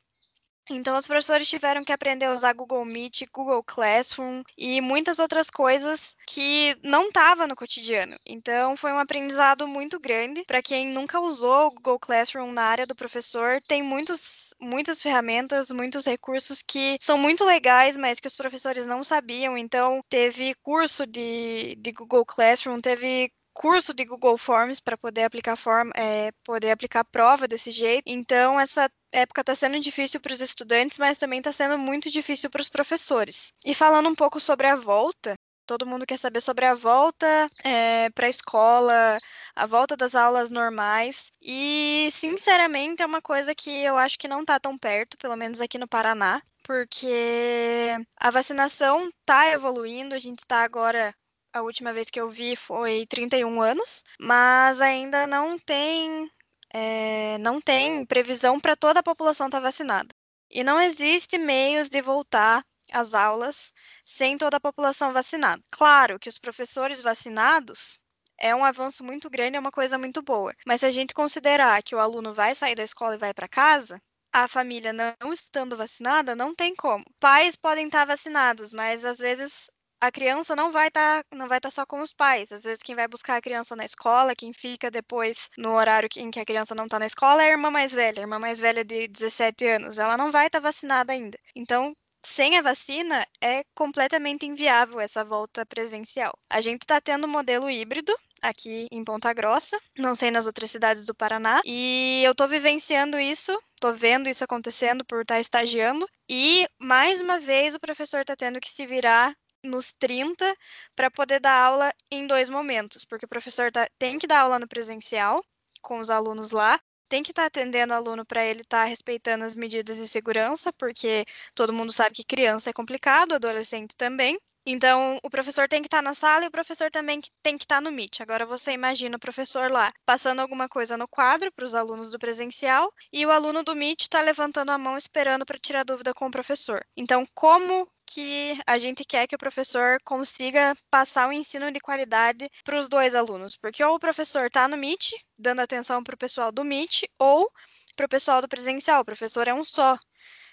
Então, 0.69 0.97
os 0.97 1.05
professores 1.05 1.47
tiveram 1.47 1.83
que 1.83 1.91
aprender 1.91 2.25
a 2.25 2.33
usar 2.33 2.53
Google 2.53 2.83
Meet, 2.85 3.23
Google 3.31 3.63
Classroom 3.63 4.43
e 4.57 4.81
muitas 4.81 5.19
outras 5.19 5.49
coisas 5.49 6.15
que 6.27 6.75
não 6.83 7.07
estavam 7.07 7.47
no 7.47 7.55
cotidiano. 7.55 8.17
Então, 8.25 8.75
foi 8.75 8.91
um 8.91 8.99
aprendizado 8.99 9.67
muito 9.67 9.99
grande. 9.99 10.43
Para 10.45 10.61
quem 10.61 10.87
nunca 10.87 11.19
usou 11.19 11.67
o 11.67 11.71
Google 11.71 11.99
Classroom 11.99 12.51
na 12.51 12.63
área 12.63 12.87
do 12.87 12.95
professor, 12.95 13.61
tem 13.67 13.83
muitos, 13.83 14.53
muitas 14.59 15.01
ferramentas, 15.01 15.69
muitos 15.71 16.05
recursos 16.05 16.61
que 16.61 16.97
são 17.01 17.17
muito 17.17 17.43
legais, 17.45 17.95
mas 17.95 18.19
que 18.19 18.27
os 18.27 18.35
professores 18.35 18.87
não 18.87 19.03
sabiam. 19.03 19.57
Então, 19.57 20.01
teve 20.09 20.55
curso 20.55 21.05
de, 21.05 21.75
de 21.75 21.91
Google 21.91 22.25
Classroom, 22.25 22.79
teve 22.79 23.31
curso 23.55 23.93
de 23.93 24.03
Google 24.03 24.37
Forms 24.37 24.81
para 24.81 24.97
poder 24.97 25.23
aplicar 25.23 25.55
forma, 25.55 25.91
é, 25.95 26.31
poder 26.43 26.71
aplicar 26.71 27.05
prova 27.05 27.47
desse 27.47 27.71
jeito. 27.71 28.03
Então 28.05 28.59
essa 28.59 28.91
época 29.11 29.41
está 29.41 29.55
sendo 29.55 29.79
difícil 29.79 30.19
para 30.19 30.33
os 30.33 30.41
estudantes, 30.41 30.99
mas 30.99 31.17
também 31.17 31.39
está 31.39 31.51
sendo 31.51 31.77
muito 31.77 32.11
difícil 32.11 32.49
para 32.49 32.61
os 32.61 32.69
professores. 32.69 33.53
E 33.65 33.73
falando 33.73 34.09
um 34.09 34.15
pouco 34.15 34.39
sobre 34.39 34.67
a 34.67 34.75
volta, 34.75 35.35
todo 35.65 35.87
mundo 35.87 36.05
quer 36.05 36.17
saber 36.17 36.41
sobre 36.41 36.65
a 36.65 36.75
volta 36.75 37.49
é, 37.63 38.09
para 38.11 38.27
a 38.27 38.29
escola, 38.29 39.19
a 39.55 39.65
volta 39.65 39.95
das 39.95 40.15
aulas 40.15 40.51
normais. 40.51 41.31
E, 41.41 42.09
sinceramente, 42.11 43.01
é 43.01 43.05
uma 43.05 43.21
coisa 43.21 43.55
que 43.55 43.69
eu 43.83 43.97
acho 43.97 44.19
que 44.19 44.27
não 44.27 44.41
está 44.41 44.59
tão 44.59 44.77
perto, 44.77 45.17
pelo 45.17 45.35
menos 45.35 45.61
aqui 45.61 45.77
no 45.77 45.87
Paraná, 45.87 46.41
porque 46.63 47.95
a 48.17 48.29
vacinação 48.29 49.07
está 49.07 49.49
evoluindo, 49.51 50.13
a 50.13 50.19
gente 50.19 50.39
está 50.39 50.63
agora 50.63 51.15
a 51.55 51.61
última 51.61 51.93
vez 51.93 52.09
que 52.09 52.19
eu 52.19 52.29
vi 52.29 52.53
foi 52.53 53.05
31 53.07 53.61
anos, 53.61 54.03
mas 54.19 54.81
ainda 54.81 55.25
não 55.25 55.57
tem, 55.57 56.29
é, 56.73 57.37
não 57.37 57.61
tem 57.61 58.05
previsão 58.05 58.59
para 58.59 58.75
toda 58.75 58.99
a 58.99 59.03
população 59.03 59.47
estar 59.47 59.59
tá 59.59 59.63
vacinada. 59.63 60.09
E 60.51 60.65
não 60.65 60.81
existe 60.81 61.37
meios 61.37 61.87
de 61.87 62.01
voltar 62.01 62.61
às 62.91 63.13
aulas 63.13 63.73
sem 64.05 64.37
toda 64.37 64.57
a 64.57 64.59
população 64.59 65.13
vacinada. 65.13 65.63
Claro 65.71 66.19
que 66.19 66.27
os 66.27 66.37
professores 66.37 67.01
vacinados 67.01 68.01
é 68.37 68.53
um 68.53 68.65
avanço 68.65 69.01
muito 69.01 69.29
grande, 69.29 69.55
é 69.55 69.59
uma 69.59 69.71
coisa 69.71 69.97
muito 69.97 70.21
boa. 70.21 70.53
Mas 70.67 70.81
se 70.81 70.85
a 70.85 70.91
gente 70.91 71.13
considerar 71.13 71.81
que 71.83 71.95
o 71.95 71.99
aluno 71.99 72.33
vai 72.33 72.53
sair 72.53 72.75
da 72.75 72.83
escola 72.83 73.15
e 73.15 73.19
vai 73.19 73.33
para 73.33 73.47
casa, 73.47 73.97
a 74.33 74.49
família 74.49 74.91
não 74.91 75.31
estando 75.31 75.77
vacinada, 75.77 76.35
não 76.35 76.53
tem 76.53 76.75
como. 76.75 77.05
Pais 77.17 77.55
podem 77.55 77.85
estar 77.85 78.03
vacinados, 78.03 78.73
mas 78.73 79.05
às 79.05 79.17
vezes 79.17 79.69
a 80.05 80.11
criança 80.11 80.55
não 80.55 80.71
vai 80.71 80.87
estar 80.87 81.23
tá, 81.23 81.35
não 81.35 81.47
vai 81.47 81.57
estar 81.57 81.69
tá 81.69 81.75
só 81.75 81.85
com 81.85 81.99
os 82.01 82.13
pais. 82.13 82.51
Às 82.51 82.63
vezes 82.63 82.83
quem 82.83 82.95
vai 82.95 83.07
buscar 83.07 83.37
a 83.37 83.41
criança 83.41 83.75
na 83.75 83.85
escola, 83.85 84.35
quem 84.35 84.53
fica 84.53 84.91
depois 84.91 85.49
no 85.57 85.71
horário 85.71 86.09
em 86.17 86.31
que 86.31 86.39
a 86.39 86.45
criança 86.45 86.75
não 86.75 86.85
está 86.85 86.99
na 86.99 87.07
escola 87.07 87.43
é 87.43 87.47
a 87.47 87.51
irmã 87.51 87.71
mais 87.71 87.93
velha, 87.93 88.19
a 88.19 88.21
irmã 88.21 88.39
mais 88.39 88.59
velha 88.59 88.83
de 88.83 89.07
17 89.07 89.65
anos. 89.67 89.97
Ela 89.97 90.17
não 90.17 90.31
vai 90.31 90.47
estar 90.47 90.61
tá 90.61 90.67
vacinada 90.67 91.13
ainda. 91.13 91.37
Então, 91.55 91.93
sem 92.25 92.57
a 92.57 92.61
vacina, 92.61 93.25
é 93.39 93.63
completamente 93.75 94.45
inviável 94.45 94.99
essa 94.99 95.23
volta 95.23 95.65
presencial. 95.65 96.37
A 96.49 96.59
gente 96.59 96.81
está 96.81 96.99
tendo 96.99 97.25
um 97.27 97.29
modelo 97.29 97.69
híbrido 97.69 98.13
aqui 98.41 98.87
em 98.91 99.03
Ponta 99.03 99.31
Grossa, 99.33 99.79
não 99.97 100.15
sei 100.15 100.31
nas 100.31 100.47
outras 100.47 100.71
cidades 100.71 101.05
do 101.05 101.15
Paraná, 101.15 101.61
e 101.65 102.21
eu 102.23 102.31
estou 102.31 102.47
vivenciando 102.47 103.19
isso, 103.19 103.51
estou 103.73 103.93
vendo 103.93 104.29
isso 104.29 104.43
acontecendo 104.43 105.05
por 105.05 105.21
estar 105.21 105.39
estagiando, 105.39 106.07
e 106.29 106.67
mais 106.79 107.21
uma 107.21 107.39
vez 107.39 107.75
o 107.75 107.79
professor 107.79 108.21
está 108.21 108.35
tendo 108.35 108.59
que 108.59 108.69
se 108.69 108.85
virar 108.85 109.35
nos 109.65 109.93
30 109.93 110.55
para 110.95 111.11
poder 111.11 111.39
dar 111.39 111.53
aula 111.53 111.93
em 112.11 112.27
dois 112.27 112.49
momentos, 112.49 113.05
porque 113.05 113.25
o 113.25 113.29
professor 113.29 113.71
tá, 113.71 113.87
tem 113.97 114.17
que 114.19 114.27
dar 114.27 114.41
aula 114.41 114.59
no 114.59 114.67
presencial 114.67 115.43
com 115.81 115.99
os 115.99 116.09
alunos 116.09 116.51
lá, 116.51 116.79
tem 117.07 117.23
que 117.23 117.31
estar 117.31 117.43
tá 117.43 117.47
atendendo 117.47 117.93
o 117.93 117.95
aluno 117.95 118.25
para 118.25 118.43
ele 118.45 118.61
estar 118.61 118.83
tá 118.83 118.85
respeitando 118.85 119.45
as 119.45 119.55
medidas 119.55 119.97
de 119.97 120.07
segurança, 120.07 120.73
porque 120.73 121.25
todo 121.53 121.73
mundo 121.73 121.91
sabe 121.93 122.15
que 122.15 122.23
criança 122.23 122.69
é 122.69 122.73
complicado, 122.73 123.35
adolescente 123.35 123.95
também. 123.95 124.37
Então, 124.67 125.19
o 125.23 125.29
professor 125.29 125.67
tem 125.67 125.81
que 125.81 125.87
estar 125.87 125.97
tá 125.97 126.01
na 126.01 126.15
sala 126.15 126.45
e 126.45 126.47
o 126.47 126.51
professor 126.51 126.89
também 126.89 127.21
tem 127.43 127.55
que 127.55 127.65
estar 127.65 127.75
tá 127.75 127.81
no 127.81 127.91
Meet. 127.91 128.21
Agora, 128.21 128.47
você 128.47 128.71
imagina 128.71 129.15
o 129.15 129.19
professor 129.19 129.69
lá 129.71 129.93
passando 130.03 130.39
alguma 130.39 130.67
coisa 130.67 130.97
no 130.97 131.07
quadro 131.07 131.51
para 131.51 131.65
os 131.65 131.75
alunos 131.75 132.09
do 132.09 132.17
presencial 132.17 132.91
e 133.13 133.23
o 133.27 133.31
aluno 133.31 133.63
do 133.63 133.75
Meet 133.75 134.01
está 134.01 134.21
levantando 134.21 134.71
a 134.71 134.77
mão 134.77 134.97
esperando 134.97 135.45
para 135.45 135.59
tirar 135.59 135.83
dúvida 135.83 136.15
com 136.15 136.25
o 136.25 136.31
professor. 136.31 136.83
Então, 136.97 137.27
como 137.35 137.87
que 138.05 138.57
a 138.67 138.77
gente 138.77 139.03
quer 139.03 139.27
que 139.27 139.35
o 139.35 139.39
professor 139.39 139.97
consiga 140.03 140.75
passar 140.89 141.27
um 141.27 141.33
ensino 141.33 141.71
de 141.71 141.79
qualidade 141.79 142.49
para 142.63 142.77
os 142.79 142.87
dois 142.87 143.15
alunos, 143.15 143.57
porque 143.57 143.83
ou 143.83 143.95
o 143.95 143.99
professor 143.99 144.47
está 144.47 144.67
no 144.67 144.77
Meet, 144.77 145.11
dando 145.37 145.61
atenção 145.61 146.03
para 146.03 146.15
o 146.15 146.17
pessoal 146.17 146.51
do 146.51 146.63
Meet, 146.63 147.03
ou 147.19 147.49
para 147.95 148.05
o 148.05 148.09
pessoal 148.09 148.41
do 148.41 148.47
presencial. 148.47 149.01
O 149.01 149.05
professor 149.05 149.47
é 149.47 149.53
um 149.53 149.65
só. 149.65 149.97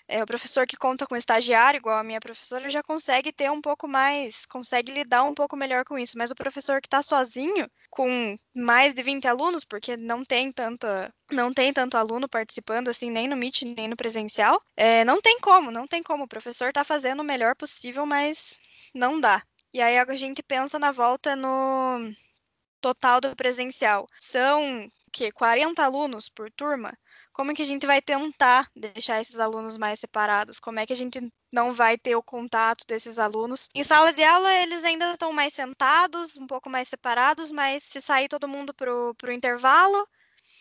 É, 0.09 0.23
o 0.23 0.27
professor 0.27 0.67
que 0.67 0.77
conta 0.77 1.07
com 1.07 1.17
estagiário, 1.17 1.79
igual 1.79 1.99
a 1.99 2.03
minha 2.03 2.21
professora, 2.21 2.69
já 2.69 2.83
consegue 2.83 3.33
ter 3.33 3.51
um 3.51 3.61
pouco 3.61 3.89
mais, 3.89 4.45
consegue 4.47 4.93
lidar 4.93 5.25
um 5.25 5.35
pouco 5.35 5.57
melhor 5.57 5.85
com 5.85 5.99
isso. 5.99 6.19
Mas 6.19 6.31
o 6.31 6.35
professor 6.35 6.81
que 6.81 6.87
está 6.87 7.03
sozinho, 7.03 7.69
com 7.91 8.37
mais 8.55 8.95
de 8.95 9.03
20 9.03 9.27
alunos, 9.27 9.65
porque 9.65 9.97
não 9.97 10.25
tem 10.25 10.53
tanta, 10.53 11.13
não 11.31 11.53
tem 11.53 11.73
tanto 11.73 11.97
aluno 11.97 12.29
participando 12.29 12.89
assim, 12.89 13.11
nem 13.11 13.29
no 13.29 13.37
Meet, 13.37 13.63
nem 13.63 13.89
no 13.89 13.97
presencial, 13.97 14.63
é, 14.77 15.05
não 15.05 15.21
tem 15.21 15.39
como, 15.41 15.71
não 15.71 15.87
tem 15.87 16.03
como. 16.03 16.25
O 16.25 16.29
professor 16.29 16.69
está 16.69 16.85
fazendo 16.85 17.21
o 17.21 17.25
melhor 17.25 17.55
possível, 17.57 18.05
mas 18.07 18.55
não 18.95 19.21
dá. 19.21 19.43
E 19.73 19.81
aí 19.81 19.99
a 19.99 20.17
gente 20.17 20.43
pensa 20.43 20.79
na 20.79 20.93
volta 20.93 21.35
no 21.35 22.13
total 22.83 23.21
do 23.21 23.35
presencial. 23.37 24.07
São 24.21 24.87
que 25.13 25.31
40 25.33 25.83
alunos 25.83 26.29
por 26.29 26.51
turma? 26.51 26.93
como 27.33 27.55
que 27.55 27.63
a 27.63 27.67
gente 27.67 27.87
vai 27.87 28.01
tentar 28.01 28.69
deixar 28.77 29.21
esses 29.21 29.41
alunos 29.41 29.79
mais 29.79 29.99
separados? 29.99 30.61
Como 30.61 30.79
é 30.79 30.87
que 30.87 30.93
a 30.93 30.97
gente 30.97 31.21
não 31.51 31.73
vai 31.73 31.99
ter 31.99 32.15
o 32.15 32.23
contato 32.23 32.85
desses 32.87 33.19
alunos? 33.19 33.69
Em 33.75 33.83
sala 33.83 34.13
de 34.13 34.23
aula, 34.23 34.55
eles 34.57 34.85
ainda 34.85 35.13
estão 35.13 35.33
mais 35.33 35.55
sentados, 35.55 36.37
um 36.37 36.47
pouco 36.47 36.69
mais 36.69 36.89
separados, 36.89 37.51
mas 37.51 37.83
se 37.85 38.01
sair 38.01 38.29
todo 38.29 38.49
mundo 38.49 38.75
para 38.75 38.93
o 38.93 39.33
intervalo, 39.33 40.07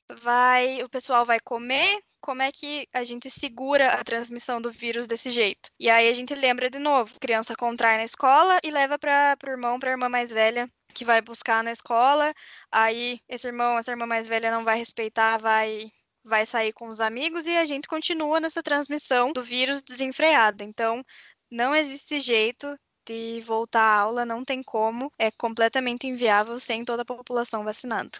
vai 0.10 0.82
o 0.84 0.90
pessoal 0.90 1.26
vai 1.26 1.40
comer, 1.40 2.00
como 2.20 2.42
é 2.42 2.52
que 2.52 2.88
a 2.94 3.04
gente 3.04 3.30
segura 3.30 3.94
a 3.94 4.04
transmissão 4.04 4.62
do 4.62 4.72
vírus 4.72 5.08
desse 5.08 5.32
jeito? 5.32 5.70
E 5.80 5.90
aí 5.90 6.10
a 6.10 6.14
gente 6.14 6.36
lembra 6.36 6.70
de 6.70 6.80
novo, 6.80 7.20
criança 7.20 7.56
contrai 7.56 7.98
na 7.98 8.04
escola 8.06 8.60
e 8.64 8.72
leva 8.72 8.98
para 8.98 9.38
o 9.46 9.50
irmão, 9.50 9.80
para 9.80 9.90
a 9.90 9.94
irmã 9.94 10.08
mais 10.08 10.32
velha 10.32 10.70
que 10.92 11.06
vai 11.06 11.22
buscar 11.22 11.64
na 11.64 11.72
escola, 11.72 12.34
aí 12.72 13.20
esse 13.28 13.48
irmão, 13.48 13.78
essa 13.78 13.92
irmã 13.92 14.06
mais 14.06 14.28
velha 14.28 14.52
não 14.52 14.64
vai 14.64 14.78
respeitar, 14.78 15.38
vai 15.38 15.92
vai 16.24 16.46
sair 16.46 16.72
com 16.74 16.88
os 16.90 17.00
amigos 17.00 17.48
e 17.48 17.58
a 17.58 17.66
gente 17.66 17.88
continua 17.88 18.40
nessa 18.40 18.62
transmissão 18.62 19.34
do 19.34 19.42
vírus 19.42 19.82
desenfreada. 19.82 20.64
Então, 20.64 21.02
não 21.50 21.76
existe 21.76 22.20
jeito 22.20 22.78
de 23.06 23.42
voltar 23.42 23.82
à 23.82 24.00
aula, 24.02 24.26
não 24.26 24.46
tem 24.46 24.62
como, 24.62 25.12
é 25.18 25.32
completamente 25.32 26.08
inviável 26.08 26.60
sem 26.60 26.86
toda 26.86 27.02
a 27.02 27.06
população 27.06 27.64
vacinada. 27.64 28.12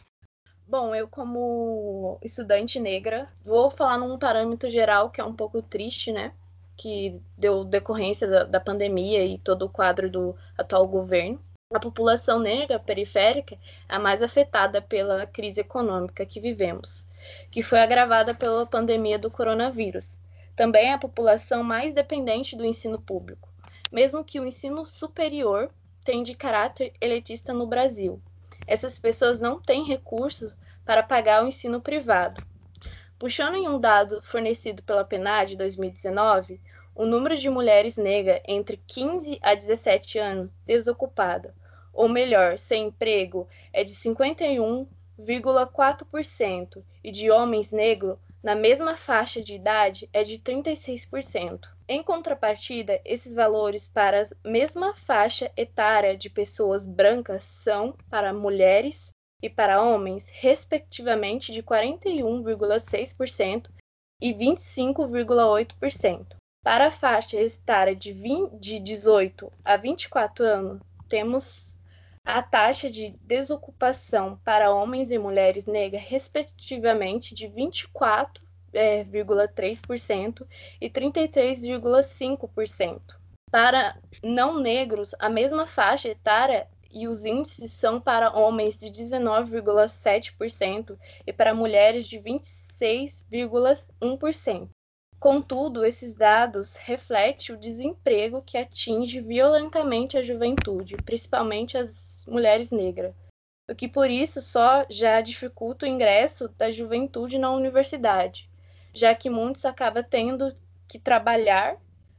Bom, 0.68 0.96
eu 0.96 1.08
como 1.08 2.18
estudante 2.24 2.80
negra, 2.80 3.32
vou 3.44 3.70
falar 3.70 3.98
num 3.98 4.18
parâmetro 4.18 4.70
geral 4.70 5.10
que 5.10 5.20
é 5.20 5.24
um 5.24 5.36
pouco 5.36 5.62
triste, 5.62 6.12
né? 6.12 6.34
Que 6.78 7.22
deu 7.38 7.64
decorrência 7.64 8.28
da, 8.28 8.44
da 8.46 8.60
pandemia 8.60 9.26
e 9.26 9.38
todo 9.38 9.66
o 9.66 9.70
quadro 9.70 10.10
do 10.10 10.36
atual 10.58 10.88
governo. 10.88 11.40
A 11.74 11.80
população 11.80 12.40
negra 12.40 12.80
periférica 12.80 13.56
é 13.88 13.96
a 13.96 14.00
mais 14.00 14.22
afetada 14.22 14.82
pela 14.82 15.26
crise 15.26 15.62
econômica 15.62 16.26
que 16.26 16.40
vivemos 16.40 17.10
que 17.50 17.62
foi 17.62 17.80
agravada 17.80 18.34
pela 18.34 18.66
pandemia 18.66 19.20
do 19.20 19.32
coronavírus. 19.32 20.20
Também 20.56 20.90
é 20.90 20.94
a 20.94 20.98
população 20.98 21.64
mais 21.64 21.94
dependente 21.94 22.56
do 22.56 22.66
ensino 22.66 23.00
público, 23.00 23.50
mesmo 23.92 24.24
que 24.24 24.40
o 24.40 24.46
ensino 24.46 24.86
superior 24.86 25.70
tenha 26.04 26.24
de 26.24 26.36
caráter 26.36 26.94
elitista 27.00 27.54
no 27.54 27.68
Brasil. 27.68 28.22
Essas 28.68 29.00
pessoas 29.00 29.42
não 29.42 29.60
têm 29.60 29.86
recursos 29.86 30.56
para 30.86 31.04
pagar 31.04 31.44
o 31.44 31.48
ensino 31.48 31.82
privado. 31.82 32.44
Puxando 33.18 33.56
em 33.56 33.68
um 33.68 33.80
dado 33.80 34.22
fornecido 34.24 34.82
pela 34.84 35.06
PNAD 35.06 35.56
2019, 35.56 36.60
o 36.96 37.06
número 37.06 37.38
de 37.38 37.50
mulheres 37.50 37.98
negras 37.98 38.42
entre 38.48 38.78
15 38.88 39.40
a 39.42 39.54
17 39.54 40.20
anos 40.20 40.50
desocupada, 40.66 41.54
ou 41.94 42.10
melhor, 42.10 42.58
sem 42.58 42.88
emprego, 42.88 43.48
é 43.74 43.84
de 43.84 43.94
51 43.94 44.88
0,4% 45.20 46.84
e 47.04 47.12
de 47.12 47.30
homens 47.30 47.72
negros 47.72 48.18
na 48.44 48.56
mesma 48.56 48.98
faixa 48.98 49.40
de 49.42 49.54
idade 49.54 50.10
é 50.12 50.24
de 50.24 50.40
36%. 50.40 51.70
Em 51.88 52.02
contrapartida, 52.02 53.00
esses 53.06 53.36
valores 53.36 53.88
para 53.88 54.24
a 54.24 54.26
mesma 54.48 54.96
faixa 54.96 55.52
etária 55.56 56.18
de 56.18 56.28
pessoas 56.30 56.88
brancas 56.88 57.44
são, 57.44 57.96
para 58.10 58.34
mulheres 58.34 59.12
e 59.44 59.50
para 59.50 59.84
homens, 59.84 60.30
respectivamente 60.30 61.52
de 61.52 61.62
41,6% 61.62 63.70
e 64.20 64.34
25,8%. 64.34 66.36
Para 66.64 66.88
a 66.88 66.92
faixa 66.92 67.38
etária 67.38 67.96
de, 67.96 68.12
20, 68.14 68.60
de 68.60 68.80
18 68.80 69.52
a 69.64 69.78
24 69.78 70.44
anos, 70.46 70.82
temos 71.10 71.78
a 72.24 72.42
taxa 72.42 72.90
de 72.90 73.10
desocupação 73.22 74.40
para 74.44 74.74
homens 74.74 75.12
e 75.12 75.18
mulheres 75.18 75.66
negras, 75.66 76.04
respectivamente, 76.04 77.36
de 77.36 77.48
24,3% 77.48 80.42
é, 80.42 80.46
e 80.80 80.90
33,5%. 80.90 83.20
Para 83.52 84.00
não 84.24 84.60
negros, 84.60 85.14
a 85.20 85.28
mesma 85.30 85.68
faixa 85.68 86.08
etária 86.08 86.70
e 86.90 87.06
os 87.08 87.26
índices 87.26 87.74
são 87.74 88.00
para 88.00 88.32
homens 88.38 88.78
de 88.78 88.86
19,7% 88.88 90.98
e 91.26 91.34
para 91.34 91.54
mulheres 91.54 92.08
de 92.08 92.18
26,1%. 92.18 94.70
Contudo, 95.22 95.86
esses 95.86 96.16
dados 96.16 96.76
refletem 96.78 97.56
o 97.56 97.60
desemprego 97.60 98.42
que 98.42 98.58
atinge 98.58 99.22
violentamente 99.22 100.18
a 100.18 100.24
juventude, 100.24 100.98
principalmente 100.98 101.78
as 101.78 102.26
mulheres 102.28 102.72
negras, 102.72 103.14
o 103.70 103.76
que 103.76 103.88
por 103.88 104.10
isso 104.10 104.42
só 104.42 104.84
já 104.90 105.22
dificulta 105.22 105.86
o 105.86 105.88
ingresso 105.88 106.48
da 106.58 106.72
juventude 106.72 107.38
na 107.38 107.52
universidade, 107.52 108.50
já 108.96 109.14
que 109.14 109.30
muitos 109.30 109.64
acabam 109.64 110.04
tendo 110.04 110.58
que 110.88 110.98
trabalhar 110.98 111.78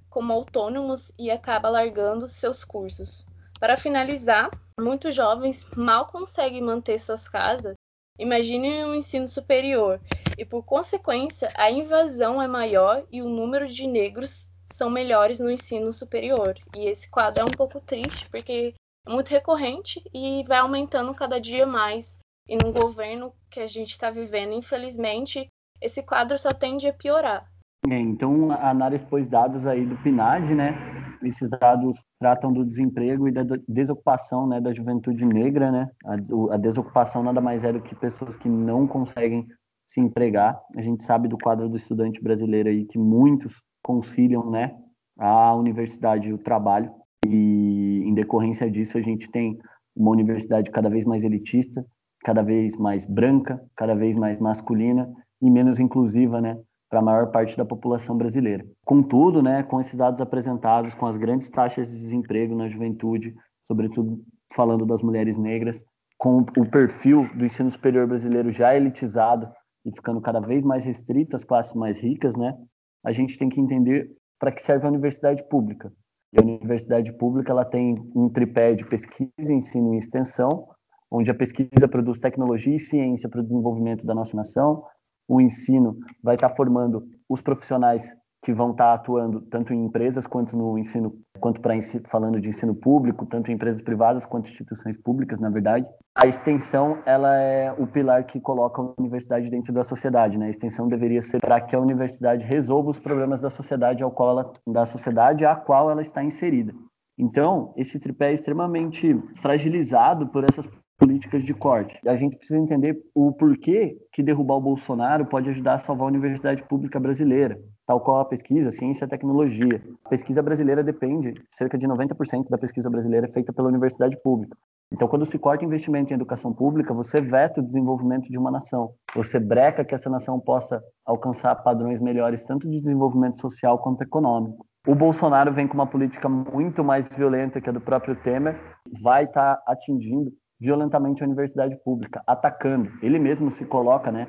como 0.09 0.33
autônomos 0.33 1.13
e 1.19 1.29
acaba 1.29 1.69
largando 1.69 2.29
seus 2.29 2.63
cursos. 2.63 3.27
Para 3.59 3.77
finalizar, 3.77 4.49
muitos 4.79 5.13
jovens 5.13 5.67
mal 5.77 6.07
conseguem 6.07 6.63
manter 6.63 7.01
suas 7.01 7.27
casas 7.27 7.75
Imagine 8.19 8.85
um 8.85 8.95
ensino 8.95 9.27
superior, 9.27 9.99
e 10.37 10.45
por 10.45 10.65
consequência, 10.65 11.53
a 11.57 11.71
invasão 11.71 12.41
é 12.41 12.47
maior 12.47 13.05
e 13.11 13.23
o 13.23 13.29
número 13.29 13.69
de 13.69 13.87
negros 13.87 14.51
são 14.73 14.89
melhores 14.89 15.39
no 15.39 15.51
ensino 15.51 15.93
superior. 15.93 16.55
E 16.75 16.87
esse 16.87 17.11
quadro 17.11 17.43
é 17.43 17.47
um 17.47 17.51
pouco 17.51 17.81
triste, 17.81 18.29
porque 18.31 18.75
é 19.07 19.13
muito 19.13 19.29
recorrente 19.29 20.03
e 20.13 20.45
vai 20.45 20.59
aumentando 20.59 21.15
cada 21.15 21.41
dia 21.41 21.67
mais. 21.67 22.19
E 22.49 22.57
no 22.57 22.73
governo 22.73 23.33
que 23.51 23.61
a 23.61 23.69
gente 23.69 23.91
está 23.91 24.11
vivendo, 24.11 24.55
infelizmente, 24.55 25.47
esse 25.81 26.03
quadro 26.03 26.39
só 26.39 26.51
tende 26.51 26.89
a 26.89 26.93
piorar. 26.93 27.47
É, 27.89 27.99
então, 27.99 28.53
a 28.53 28.71
análise 28.71 29.05
pôs 29.05 29.29
dados 29.29 29.67
aí 29.67 29.85
do 29.85 29.97
PNAD, 29.97 30.55
né? 30.55 30.75
Esses 31.23 31.49
dados 31.49 32.01
tratam 32.21 32.53
do 32.53 32.65
desemprego 32.65 33.29
e 33.29 33.33
da 33.33 33.43
desocupação 33.69 34.47
né, 34.47 34.61
da 34.61 34.73
juventude 34.73 35.25
negra, 35.25 35.71
né? 35.71 35.91
A, 36.05 36.55
a 36.55 36.57
desocupação 36.57 37.23
nada 37.23 37.41
mais 37.41 37.65
é 37.65 37.73
do 37.73 37.83
que 37.83 37.95
pessoas 37.95 38.37
que 38.37 38.49
não 38.49 38.87
conseguem 38.87 39.49
se 39.93 40.01
empregar. 40.01 40.59
A 40.75 40.81
gente 40.81 41.05
sabe 41.05 41.29
do 41.29 41.37
quadro 41.37 41.69
do 41.69 41.77
estudante 41.77 42.23
brasileiro 42.23 42.71
aí 42.71 42.87
que 42.87 42.99
muitos 42.99 43.63
conciliam, 43.83 44.51
né, 44.51 44.75
a 45.19 45.55
universidade 45.55 46.31
e 46.31 46.33
o 46.33 46.39
trabalho. 46.39 46.91
E 47.27 48.03
em 48.07 48.15
decorrência 48.15 48.71
disso, 48.71 48.97
a 48.97 49.03
gente 49.03 49.31
tem 49.31 49.59
uma 49.95 50.11
universidade 50.11 50.71
cada 50.71 50.89
vez 50.89 51.05
mais 51.05 51.25
elitista, 51.25 51.85
cada 52.25 52.43
vez 52.43 52.77
mais 52.77 53.05
branca, 53.05 53.63
cada 53.77 53.95
vez 53.95 54.17
mais 54.17 54.41
masculina 54.41 55.13
e 55.43 55.51
menos 55.51 55.79
inclusiva, 55.79 56.41
né, 56.41 56.59
para 56.89 57.01
a 57.01 57.03
maior 57.03 57.31
parte 57.31 57.55
da 57.57 57.65
população 57.65 58.17
brasileira. 58.17 58.65
Contudo, 58.87 59.43
né, 59.43 59.63
com 59.63 59.79
esses 59.79 59.95
dados 59.95 60.23
apresentados, 60.23 60.95
com 60.95 61.07
as 61.07 61.19
grandes 61.19 61.51
taxas 61.51 61.91
de 61.91 61.99
desemprego 61.99 62.55
na 62.55 62.69
juventude, 62.69 63.35
sobretudo 63.63 64.23
falando 64.55 64.87
das 64.87 65.03
mulheres 65.03 65.39
negras, 65.39 65.85
com 66.17 66.39
o 66.39 66.71
perfil 66.71 67.29
do 67.35 67.45
ensino 67.45 67.71
superior 67.71 68.07
brasileiro 68.07 68.51
já 68.51 68.75
elitizado 68.75 69.49
e 69.85 69.91
ficando 69.91 70.21
cada 70.21 70.41
vez 70.41 70.63
mais 70.63 70.85
restrito 70.85 71.37
às 71.37 71.45
classes 71.45 71.75
mais 71.75 72.01
ricas, 72.01 72.37
né, 72.37 72.57
a 73.05 73.13
gente 73.13 73.39
tem 73.39 73.49
que 73.49 73.61
entender 73.61 74.11
para 74.39 74.53
que 74.53 74.63
serve 74.63 74.87
a 74.87 74.91
universidade 74.91 75.47
pública. 75.49 75.93
E 76.33 76.39
a 76.39 76.43
universidade 76.43 77.13
pública 77.13 77.53
ela 77.53 77.65
tem 77.65 77.95
um 78.15 78.29
tripé 78.29 78.75
de 78.75 78.85
pesquisa, 78.85 79.53
ensino 79.53 79.95
e 79.95 79.99
extensão, 79.99 80.69
onde 81.11 81.31
a 81.31 81.35
pesquisa 81.35 81.87
produz 81.87 82.19
tecnologia 82.19 82.75
e 82.75 82.81
ciência 82.81 83.29
para 83.29 83.41
o 83.41 83.43
desenvolvimento 83.43 84.07
da 84.07 84.15
nossa 84.15 84.37
nação, 84.37 84.85
o 85.29 85.41
ensino 85.41 85.99
vai 86.23 86.37
estar 86.37 86.49
formando 86.49 87.07
os 87.29 87.41
profissionais 87.41 88.17
que 88.43 88.53
vão 88.53 88.73
estar 88.73 88.93
atuando 88.93 89.41
tanto 89.43 89.73
em 89.73 89.85
empresas 89.85 90.27
quanto 90.27 90.57
no 90.57 90.77
ensino, 90.77 91.15
quanto 91.39 91.61
para 91.61 91.79
falando 92.09 92.41
de 92.41 92.49
ensino 92.49 92.75
público, 92.75 93.25
tanto 93.25 93.51
em 93.51 93.55
empresas 93.55 93.81
privadas 93.81 94.27
quanto 94.27 94.51
instituições 94.51 94.97
públicas, 94.97 95.39
na 95.39 95.49
verdade. 95.49 95.87
A 96.15 96.27
extensão, 96.27 96.99
ela 97.07 97.37
é 97.37 97.73
o 97.73 97.87
pilar 97.87 98.25
que 98.25 98.41
coloca 98.41 98.83
a 98.83 98.95
universidade 98.99 99.49
dentro 99.49 99.73
da 99.73 99.85
sociedade, 99.85 100.37
né? 100.37 100.47
A 100.47 100.51
extensão 100.51 100.89
deveria 100.89 101.23
ser 101.23 101.41
para 101.41 101.61
que 101.61 101.77
a 101.77 101.81
universidade 101.81 102.45
resolva 102.45 102.91
os 102.91 102.99
problemas 102.99 103.41
da 103.41 103.49
sociedade 103.49 104.03
ao 104.03 104.11
qual 104.11 104.31
ela, 104.31 104.53
da 104.67 104.87
sociedade 104.87 105.47
a 105.47 105.55
qual 105.55 105.91
ela 105.91 106.03
está 106.03 106.23
inserida. 106.25 106.75
Então, 107.17 107.73
esse 107.77 108.01
tripé 108.01 108.31
é 108.31 108.35
extremamente 108.35 109.17
fragilizado 109.37 110.27
por 110.29 110.45
essas 110.45 110.69
políticas 110.99 111.45
de 111.45 111.55
corte. 111.55 111.99
A 112.07 112.17
gente 112.17 112.37
precisa 112.37 112.59
entender 112.59 112.97
o 113.15 113.33
porquê 113.33 113.97
que 114.13 114.23
derrubar 114.23 114.57
o 114.57 114.61
Bolsonaro 114.61 115.27
pode 115.27 115.51
ajudar 115.51 115.75
a 115.75 115.79
salvar 115.79 116.07
a 116.07 116.11
universidade 116.11 116.63
pública 116.65 117.01
brasileira, 117.01 117.59
tal 117.93 118.01
qual 118.01 118.21
a 118.21 118.25
pesquisa, 118.25 118.71
ciência 118.71 119.05
e 119.05 119.09
tecnologia. 119.09 119.83
A 120.03 120.09
pesquisa 120.09 120.43
brasileira 120.43 120.83
depende, 120.83 121.35
cerca 121.51 121.77
de 121.77 121.87
90% 121.87 122.49
da 122.49 122.57
pesquisa 122.57 122.89
brasileira 122.89 123.27
é 123.27 123.29
feita 123.29 123.53
pela 123.53 123.69
universidade 123.69 124.17
pública. 124.23 124.57
Então, 124.91 125.07
quando 125.07 125.27
se 125.27 125.39
corta 125.39 125.65
investimento 125.65 126.11
em 126.11 126.17
educação 126.17 126.55
pública, 126.55 126.95
você 126.95 127.21
veta 127.21 127.61
o 127.61 127.63
desenvolvimento 127.63 128.31
de 128.31 128.39
uma 128.39 128.51
nação. 128.51 128.95
Você 129.15 129.39
breca 129.39 129.85
que 129.85 129.95
essa 129.95 130.09
nação 130.09 130.41
possa 130.41 130.83
alcançar 131.05 131.55
padrões 131.57 132.01
melhores, 132.01 132.47
tanto 132.47 132.67
de 132.67 132.81
desenvolvimento 132.81 133.41
social 133.43 133.79
quanto 133.79 134.03
econômico. 134.03 134.65
O 134.87 134.95
Bolsonaro 134.95 135.53
vem 135.53 135.69
com 135.69 135.75
uma 135.75 135.87
política 135.87 136.31
muito 136.31 136.83
mais 136.83 137.07
violenta 137.11 137.61
que 137.61 137.69
a 137.69 137.73
do 137.73 137.81
próprio 137.81 138.17
Temer, 138.17 138.59
vai 139.03 139.25
estar 139.25 139.57
tá 139.57 139.63
atingindo 139.67 140.33
violentamente 140.59 141.23
a 141.23 141.27
universidade 141.27 141.77
pública, 141.85 142.23
atacando. 142.27 142.91
Ele 143.03 143.19
mesmo 143.19 143.51
se 143.51 143.67
coloca, 143.67 144.11
né, 144.11 144.29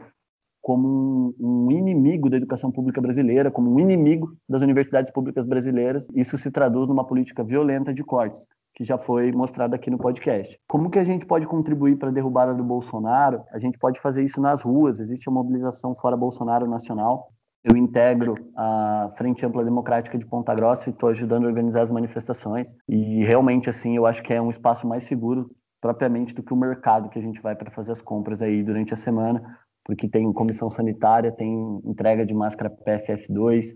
como 0.63 1.35
um, 1.37 1.69
inimigo 1.69 2.29
da 2.29 2.37
educação 2.37 2.71
pública 2.71 3.01
brasileira, 3.01 3.51
como 3.51 3.69
um 3.69 3.79
inimigo 3.81 4.33
das 4.47 4.61
universidades 4.61 5.11
públicas 5.11 5.45
brasileiras. 5.45 6.07
Isso 6.15 6.37
se 6.37 6.49
traduz 6.49 6.87
numa 6.87 7.05
política 7.05 7.43
violenta 7.43 7.93
de 7.93 8.01
cortes, 8.01 8.47
que 8.73 8.85
já 8.85 8.97
foi 8.97 9.29
mostrada 9.33 9.75
aqui 9.75 9.91
no 9.91 9.97
podcast. 9.97 10.57
Como 10.65 10.89
que 10.89 10.97
a 10.97 11.03
gente 11.03 11.25
pode 11.25 11.45
contribuir 11.47 11.97
para 11.97 12.07
a 12.07 12.13
derrubada 12.13 12.53
do 12.53 12.63
Bolsonaro? 12.63 13.43
A 13.51 13.59
gente 13.59 13.77
pode 13.77 13.99
fazer 13.99 14.23
isso 14.23 14.39
nas 14.39 14.61
ruas. 14.61 15.01
Existe 15.01 15.27
a 15.27 15.33
mobilização 15.33 15.93
fora 15.93 16.15
Bolsonaro 16.15 16.65
nacional. 16.65 17.27
Eu 17.61 17.75
integro 17.75 18.35
a 18.55 19.09
Frente 19.17 19.45
Ampla 19.45 19.65
Democrática 19.65 20.17
de 20.17 20.25
Ponta 20.25 20.55
Grossa 20.55 20.89
e 20.89 20.93
estou 20.93 21.09
ajudando 21.09 21.43
a 21.43 21.47
organizar 21.47 21.83
as 21.83 21.91
manifestações. 21.91 22.73
E 22.87 23.25
realmente, 23.25 23.69
assim, 23.69 23.97
eu 23.97 24.05
acho 24.05 24.23
que 24.23 24.33
é 24.33 24.41
um 24.41 24.49
espaço 24.49 24.87
mais 24.87 25.03
seguro 25.03 25.49
propriamente 25.83 26.33
do 26.33 26.41
que 26.41 26.53
o 26.53 26.55
mercado 26.57 27.09
que 27.09 27.19
a 27.19 27.21
gente 27.21 27.41
vai 27.41 27.57
para 27.57 27.69
fazer 27.69 27.91
as 27.91 28.01
compras 28.01 28.41
aí 28.41 28.63
durante 28.63 28.93
a 28.93 28.95
semana, 28.95 29.43
porque 29.85 30.07
tem 30.07 30.31
comissão 30.33 30.69
sanitária, 30.69 31.31
tem 31.31 31.81
entrega 31.85 32.25
de 32.25 32.33
máscara 32.33 32.69
PFF2, 32.69 33.73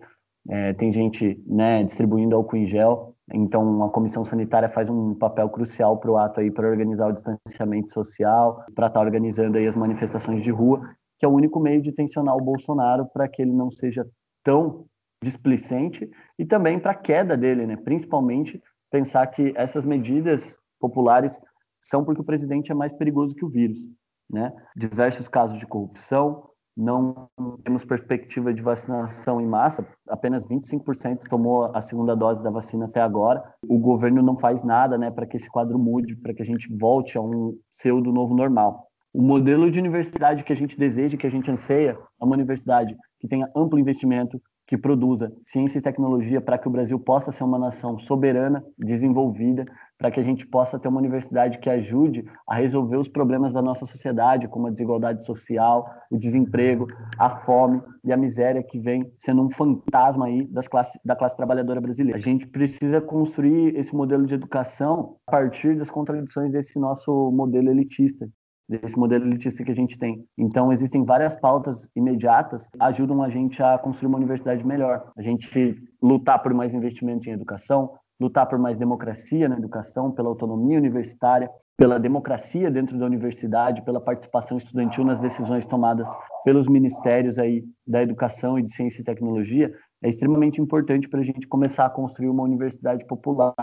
é, 0.50 0.74
tem 0.74 0.91
gente 0.91 1.41
né, 1.46 1.84
distribuindo 1.84 2.36
álcool 2.36 2.58
em 2.58 2.65
gel, 2.65 3.15
então 3.34 3.84
a 3.84 3.89
comissão 3.89 4.24
sanitária 4.24 4.70
faz 4.70 4.89
um 4.89 5.13
papel 5.13 5.50
crucial 5.50 5.98
para 5.98 6.12
o 6.12 6.17
ato 6.17 6.39
aí 6.39 6.50
para 6.50 6.70
organizar 6.70 7.10
o 7.10 7.13
distanciamento 7.13 7.91
social, 7.91 8.63
para 8.74 8.88
estar 8.88 9.00
tá 9.00 9.02
organizando 9.02 9.58
aí 9.58 9.67
as 9.67 9.76
manifestações 9.76 10.41
de 10.41 10.52
rua, 10.52 10.82
que 11.20 11.26
é 11.26 11.28
o 11.28 11.34
único 11.34 11.60
meio 11.60 11.82
de 11.82 11.91
tensionar 11.91 12.36
o 12.36 12.43
Bolsonaro 12.43 13.06
para 13.13 13.28
que 13.28 13.41
ele 13.41 13.52
não 13.52 13.70
seja 13.70 14.08
tão 14.43 14.86
displicente 15.22 16.10
e 16.38 16.46
também 16.46 16.80
para 16.80 16.91
a 16.91 16.96
queda 16.96 17.36
dele, 17.36 17.65
né? 17.65 17.76
Principalmente 17.76 18.62
pensar 18.89 19.26
que 19.28 19.52
essas 19.56 19.84
medidas 19.84 20.58
populares 20.80 21.39
são 21.82 22.06
porque 22.06 22.22
o 22.22 22.26
presidente 22.26 22.72
é 22.72 22.76
mais 22.76 22.93
perigoso 22.93 23.36
que 23.36 23.43
o 23.43 23.50
vírus. 23.50 23.80
Né? 24.29 24.53
Diversos 24.75 25.27
casos 25.27 25.57
de 25.57 25.65
corrupção, 25.65 26.43
não 26.77 27.27
temos 27.63 27.83
perspectiva 27.83 28.53
de 28.53 28.61
vacinação 28.61 29.41
em 29.41 29.47
massa, 29.47 29.87
apenas 30.07 30.45
25% 30.45 31.27
tomou 31.27 31.75
a 31.75 31.81
segunda 31.81 32.15
dose 32.15 32.43
da 32.43 32.51
vacina 32.51 32.85
até 32.85 33.01
agora. 33.01 33.43
O 33.67 33.79
governo 33.79 34.21
não 34.21 34.37
faz 34.37 34.63
nada 34.63 34.95
né, 34.95 35.09
para 35.09 35.25
que 35.25 35.37
esse 35.37 35.49
quadro 35.49 35.79
mude, 35.79 36.15
para 36.15 36.35
que 36.35 36.41
a 36.43 36.45
gente 36.45 36.71
volte 36.77 37.17
a 37.17 37.21
um 37.21 37.57
pseudo 37.71 38.11
novo 38.11 38.35
normal. 38.35 38.87
O 39.11 39.23
modelo 39.23 39.71
de 39.71 39.79
universidade 39.79 40.43
que 40.43 40.53
a 40.53 40.55
gente 40.55 40.77
deseja, 40.77 41.17
que 41.17 41.25
a 41.25 41.31
gente 41.31 41.49
anseia, 41.49 41.97
é 42.21 42.23
uma 42.23 42.35
universidade 42.35 42.95
que 43.19 43.27
tenha 43.27 43.49
amplo 43.55 43.79
investimento, 43.79 44.39
que 44.67 44.77
produza 44.77 45.33
ciência 45.45 45.79
e 45.79 45.81
tecnologia 45.81 46.39
para 46.39 46.57
que 46.57 46.67
o 46.67 46.71
Brasil 46.71 46.99
possa 46.99 47.31
ser 47.31 47.43
uma 47.43 47.57
nação 47.57 47.97
soberana, 47.97 48.63
desenvolvida, 48.77 49.65
para 49.97 50.12
que 50.12 50.19
a 50.19 50.23
gente 50.23 50.45
possa 50.45 50.77
ter 50.77 50.88
uma 50.88 50.99
universidade 50.99 51.57
que 51.60 51.69
ajude 51.69 52.23
a 52.47 52.55
resolver 52.55 52.97
os 52.97 53.07
problemas 53.07 53.51
da 53.51 53.62
nossa 53.62 53.86
sociedade, 53.86 54.47
como 54.47 54.67
a 54.67 54.71
desigualdade 54.71 55.25
social, 55.25 55.89
o 56.12 56.17
desemprego, 56.17 56.88
a 57.17 57.29
fome 57.29 57.81
e 58.03 58.13
a 58.13 58.17
miséria 58.17 58.62
que 58.63 58.79
vem 58.79 59.12
sendo 59.17 59.43
um 59.43 59.49
fantasma 59.49 60.27
aí 60.27 60.45
das 60.47 60.67
classes, 60.67 60.99
da 61.03 61.15
classe 61.15 61.36
trabalhadora 61.36 61.81
brasileira. 61.81 62.17
A 62.17 62.21
gente 62.21 62.47
precisa 62.47 63.01
construir 63.01 63.75
esse 63.75 63.95
modelo 63.95 64.25
de 64.25 64.36
educação 64.36 65.17
a 65.27 65.31
partir 65.31 65.75
das 65.75 65.89
contradições 65.89 66.51
desse 66.51 66.79
nosso 66.79 67.31
modelo 67.31 67.69
elitista, 67.69 68.29
desse 68.69 68.97
modelo 68.97 69.25
elitista 69.25 69.63
que 69.63 69.71
a 69.71 69.75
gente 69.75 69.97
tem. 69.97 70.25
Então, 70.38 70.71
existem 70.71 71.03
várias 71.03 71.36
pautas 71.36 71.89
imediatas 71.95 72.67
que 72.67 72.77
ajudam 72.81 73.23
a 73.23 73.29
gente 73.29 73.63
a 73.63 73.77
construir 73.77 74.10
uma 74.10 74.17
universidade 74.17 74.65
melhor. 74.65 75.12
A 75.17 75.21
gente 75.21 75.75
lutar 76.01 76.41
por 76.43 76.53
mais 76.53 76.73
investimento 76.73 77.29
em 77.29 77.33
educação, 77.33 77.91
lutar 78.19 78.47
por 78.47 78.58
mais 78.58 78.77
democracia 78.77 79.47
na 79.47 79.58
educação, 79.58 80.12
pela 80.12 80.30
autonomia 80.30 80.77
universitária, 80.77 81.49
pela 81.77 81.99
democracia 81.99 82.71
dentro 82.71 82.97
da 82.97 83.06
universidade, 83.06 83.84
pela 83.84 84.01
participação 84.01 84.58
estudantil 84.58 85.06
nas 85.06 85.19
decisões 85.19 85.65
tomadas 85.65 86.10
pelos 86.43 86.67
ministérios 86.67 87.38
aí 87.38 87.63
da 87.86 88.01
educação 88.01 88.58
e 88.58 88.63
de 88.63 88.73
ciência 88.73 89.01
e 89.01 89.06
tecnologia, 89.06 89.71
é 90.01 90.10
extremamente 90.10 90.60
importante 90.60 91.08
para 91.08 91.19
a 91.19 91.23
gente 91.23 91.47
começar 91.47 91.86
a 91.86 91.89
construir 91.89 92.30
uma 92.30 92.43
universidade 92.43 93.06
popular 93.06 93.53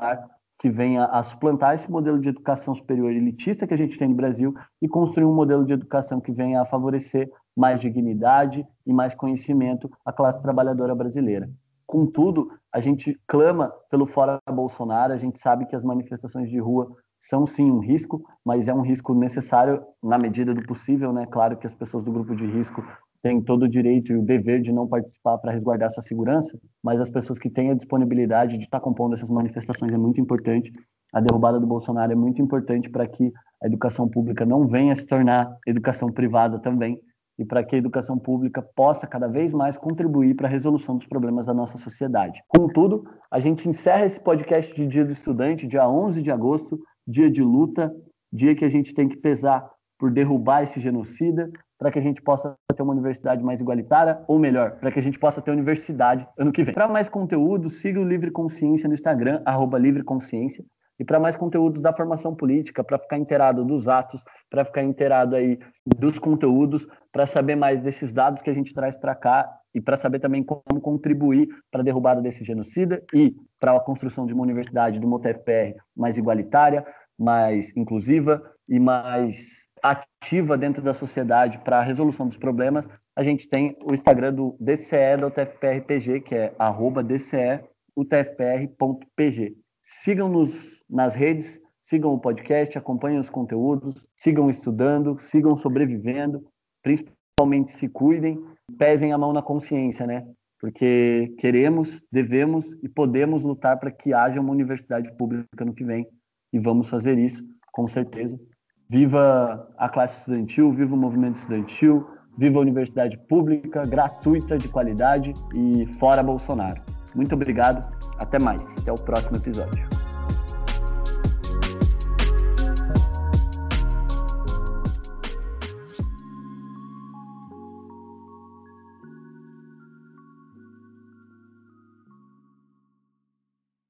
que 0.61 0.71
venha 0.71 1.07
a 1.07 1.23
suplantar 1.23 1.75
esse 1.75 1.91
modelo 1.91 2.21
de 2.21 2.29
educação 2.29 2.75
superior 2.75 3.11
elitista 3.11 3.67
que 3.67 3.75
a 3.75 3.77
gente 3.77 3.99
tem 3.99 4.09
no 4.09 4.15
Brasil 4.15 4.55
e 4.81 4.89
construir 4.89 5.27
um 5.27 5.35
modelo 5.35 5.65
de 5.65 5.73
educação 5.73 6.21
que 6.21 6.33
venha 6.33 6.63
a 6.63 6.65
favorecer 6.65 7.29
mais 7.57 7.81
dignidade 7.81 8.65
e 8.87 8.93
mais 8.93 9.15
conhecimento 9.15 9.91
à 10.05 10.13
classe 10.13 10.41
trabalhadora 10.41 10.95
brasileira. 10.95 11.51
Contudo, 11.87 12.51
a 12.73 12.81
gente 12.81 13.19
clama 13.27 13.73
pelo 13.91 14.07
fora 14.07 14.41
Bolsonaro, 14.51 15.13
a 15.13 15.19
gente 15.19 15.39
sabe 15.39 15.67
que 15.67 15.77
as 15.77 15.85
manifestações 15.85 16.49
de 16.49 16.59
rua 16.59 16.97
são 17.21 17.47
sim 17.47 17.71
um 17.71 17.79
risco, 17.79 18.23
mas 18.45 18.69
é 18.69 18.75
um 18.75 18.83
risco 18.83 19.15
necessário 19.15 19.83
na 20.03 20.19
medida 20.19 20.53
do 20.53 20.63
possível, 20.63 21.13
né? 21.13 21.27
Claro 21.27 21.57
que 21.57 21.67
as 21.67 21.75
pessoas 21.75 22.03
do 22.03 22.13
grupo 22.13 22.35
de 22.35 22.47
risco 22.47 22.85
têm 23.23 23.41
todo 23.41 23.63
o 23.63 23.69
direito 23.69 24.13
e 24.13 24.17
o 24.17 24.23
dever 24.23 24.61
de 24.61 24.71
não 24.71 24.87
participar 24.87 25.39
para 25.39 25.53
resguardar 25.53 25.91
sua 25.91 26.03
segurança, 26.03 26.59
mas 26.83 27.01
as 27.01 27.09
pessoas 27.09 27.39
que 27.39 27.49
têm 27.49 27.71
a 27.71 27.75
disponibilidade 27.75 28.59
de 28.59 28.65
estar 28.65 28.79
tá 28.79 28.85
compondo 28.85 29.15
essas 29.15 29.31
manifestações 29.31 29.95
é 29.95 29.97
muito 29.97 30.21
importante. 30.21 30.71
A 31.13 31.21
derrubada 31.21 31.59
do 31.59 31.67
Bolsonaro 31.67 32.13
é 32.13 32.15
muito 32.15 32.43
importante 32.43 32.91
para 32.91 33.07
que 33.07 33.33
a 33.63 33.67
educação 33.67 34.07
pública 34.07 34.45
não 34.45 34.67
venha 34.67 34.95
se 34.95 35.07
tornar 35.07 35.57
educação 35.67 36.13
privada 36.13 36.59
também 36.59 37.01
e 37.39 37.45
para 37.45 37.65
que 37.65 37.75
a 37.75 37.79
educação 37.79 38.19
pública 38.19 38.63
possa 38.63 39.07
cada 39.07 39.27
vez 39.27 39.53
mais 39.53 39.77
contribuir 39.77 40.35
para 40.35 40.47
a 40.47 40.51
resolução 40.51 40.97
dos 40.97 41.07
problemas 41.07 41.47
da 41.47 41.55
nossa 41.55 41.77
sociedade. 41.79 42.43
Contudo, 42.49 43.05
a 43.31 43.41
gente 43.41 43.69
encerra 43.69 44.07
esse 44.07 44.21
podcast 44.21 44.75
de 44.75 44.87
Dia 44.87 45.05
do 45.05 45.13
Estudante, 45.13 45.67
dia 45.67 45.89
11 45.89 46.23
de 46.23 46.31
agosto, 46.31 46.79
dia 47.07 47.31
de 47.31 47.43
luta, 47.43 47.95
dia 48.33 48.55
que 48.55 48.65
a 48.65 48.69
gente 48.69 48.95
tem 48.95 49.09
que 49.09 49.17
pesar 49.17 49.69
por 49.99 50.11
derrubar 50.11 50.63
esse 50.63 50.81
genocida, 50.81 51.51
para 51.79 51.91
que 51.91 51.99
a 51.99 52.03
gente 52.03 52.23
possa 52.23 52.55
ter 52.75 52.83
uma 52.83 52.93
universidade 52.93 53.43
mais 53.43 53.61
igualitária, 53.61 54.23
ou 54.27 54.39
melhor, 54.39 54.79
para 54.79 54.91
que 54.91 54.99
a 54.99 55.03
gente 55.03 55.19
possa 55.19 55.43
ter 55.43 55.51
universidade 55.51 56.27
ano 56.39 56.53
que 56.53 56.63
vem. 56.63 56.75
Para 56.75 56.89
mais 56.89 57.09
conteúdo, 57.09 57.69
siga 57.69 58.01
o 58.01 58.05
Livre 58.05 58.31
Consciência 58.31 58.89
no 58.89 58.95
Instagram, 58.95 59.43
arroba 59.45 59.79
Livre 59.79 60.03
Consciência. 60.03 60.65
E 60.99 61.05
para 61.05 61.19
mais 61.19 61.35
conteúdos 61.35 61.81
da 61.81 61.93
formação 61.93 62.35
política, 62.35 62.85
para 62.85 62.99
ficar 62.99 63.19
inteirado 63.19 63.65
dos 63.65 63.89
atos, 63.89 64.23
para 64.49 64.65
ficar 64.65 64.83
inteirado 64.83 65.35
aí 65.35 65.59
dos 65.85 66.19
conteúdos, 66.19 66.87
para 67.13 67.27
saber 67.27 67.57
mais 67.57 67.81
desses 67.81 68.13
dados 68.13 68.43
que 68.43 68.51
a 68.51 68.55
gente 68.55 68.73
traz 68.73 68.97
para 68.97 69.15
cá 69.15 69.51
e 69.75 69.81
para 69.81 69.97
saber 69.97 70.21
também 70.21 70.43
como 70.43 70.81
contribuir 70.81 71.49
para 71.71 71.81
a 71.81 71.85
derrubada 71.85 72.23
desse 72.23 72.45
genocida 72.45 73.03
e 73.13 73.35
para 73.59 73.77
a 73.77 73.81
construção 73.81 74.25
de 74.25 74.33
uma 74.33 74.43
universidade 74.43 75.01
do 75.01 75.09
MOTFPR 75.09 75.75
mais 75.97 76.17
igualitária, 76.17 76.87
mais 77.19 77.77
inclusiva 77.77 78.43
e 78.69 78.79
mais 78.79 79.65
ativa 79.83 80.57
dentro 80.57 80.83
da 80.83 80.95
sociedade 80.95 81.59
para 81.59 81.79
a 81.79 81.83
resolução 81.83 82.27
dos 82.27 82.39
problemas, 82.39 82.89
a 83.15 83.23
gente 83.23 83.49
tem 83.49 83.77
o 83.85 83.93
Instagram 83.93 84.33
do 84.33 84.57
DCE 84.59 85.19
da 85.21 85.27
UTFPR-PG, 85.29 86.21
que 86.21 86.35
é 86.35 86.55
arroba 86.59 87.03
DCEUTFPR.pg. 87.03 89.64
Sigam-nos 89.87 90.83
nas 90.89 91.15
redes, 91.15 91.61
sigam 91.83 92.15
o 92.15 92.19
podcast, 92.19 92.79
acompanhem 92.79 93.19
os 93.19 93.29
conteúdos, 93.29 94.07
sigam 94.17 94.49
estudando, 94.49 95.19
sigam 95.19 95.59
sobrevivendo, 95.59 96.43
principalmente 96.83 97.71
se 97.71 97.87
cuidem, 97.89 98.43
pesem 98.79 99.13
a 99.13 99.19
mão 99.19 99.33
na 99.35 99.43
consciência, 99.43 100.07
né? 100.07 100.27
Porque 100.59 101.35
queremos, 101.39 102.03
devemos 102.11 102.73
e 102.83 102.89
podemos 102.89 103.43
lutar 103.43 103.79
para 103.79 103.91
que 103.91 104.15
haja 104.15 104.41
uma 104.41 104.53
universidade 104.53 105.15
pública 105.19 105.65
no 105.65 105.75
que 105.75 105.85
vem 105.85 106.09
e 106.51 106.59
vamos 106.59 106.89
fazer 106.89 107.19
isso, 107.19 107.45
com 107.71 107.87
certeza, 107.87 108.41
Viva 108.89 109.67
a 109.79 109.89
classe 109.89 110.21
estudantil, 110.21 110.71
viva 110.71 110.95
o 110.95 110.99
movimento 110.99 111.37
estudantil, 111.37 112.07
Viva 112.37 112.59
a 112.59 112.63
universidade 112.63 113.17
pública, 113.17 113.87
gratuita, 113.87 114.59
de 114.59 114.69
qualidade 114.69 115.33
e 115.55 115.87
fora 115.87 116.23
Bolsonaro. 116.23 116.83
Muito 117.15 117.35
obrigado, 117.35 117.85
até 118.19 118.39
mais, 118.39 118.77
até 118.79 118.93
o 118.93 118.97
próximo 118.97 119.37
episódio. 119.37 120.04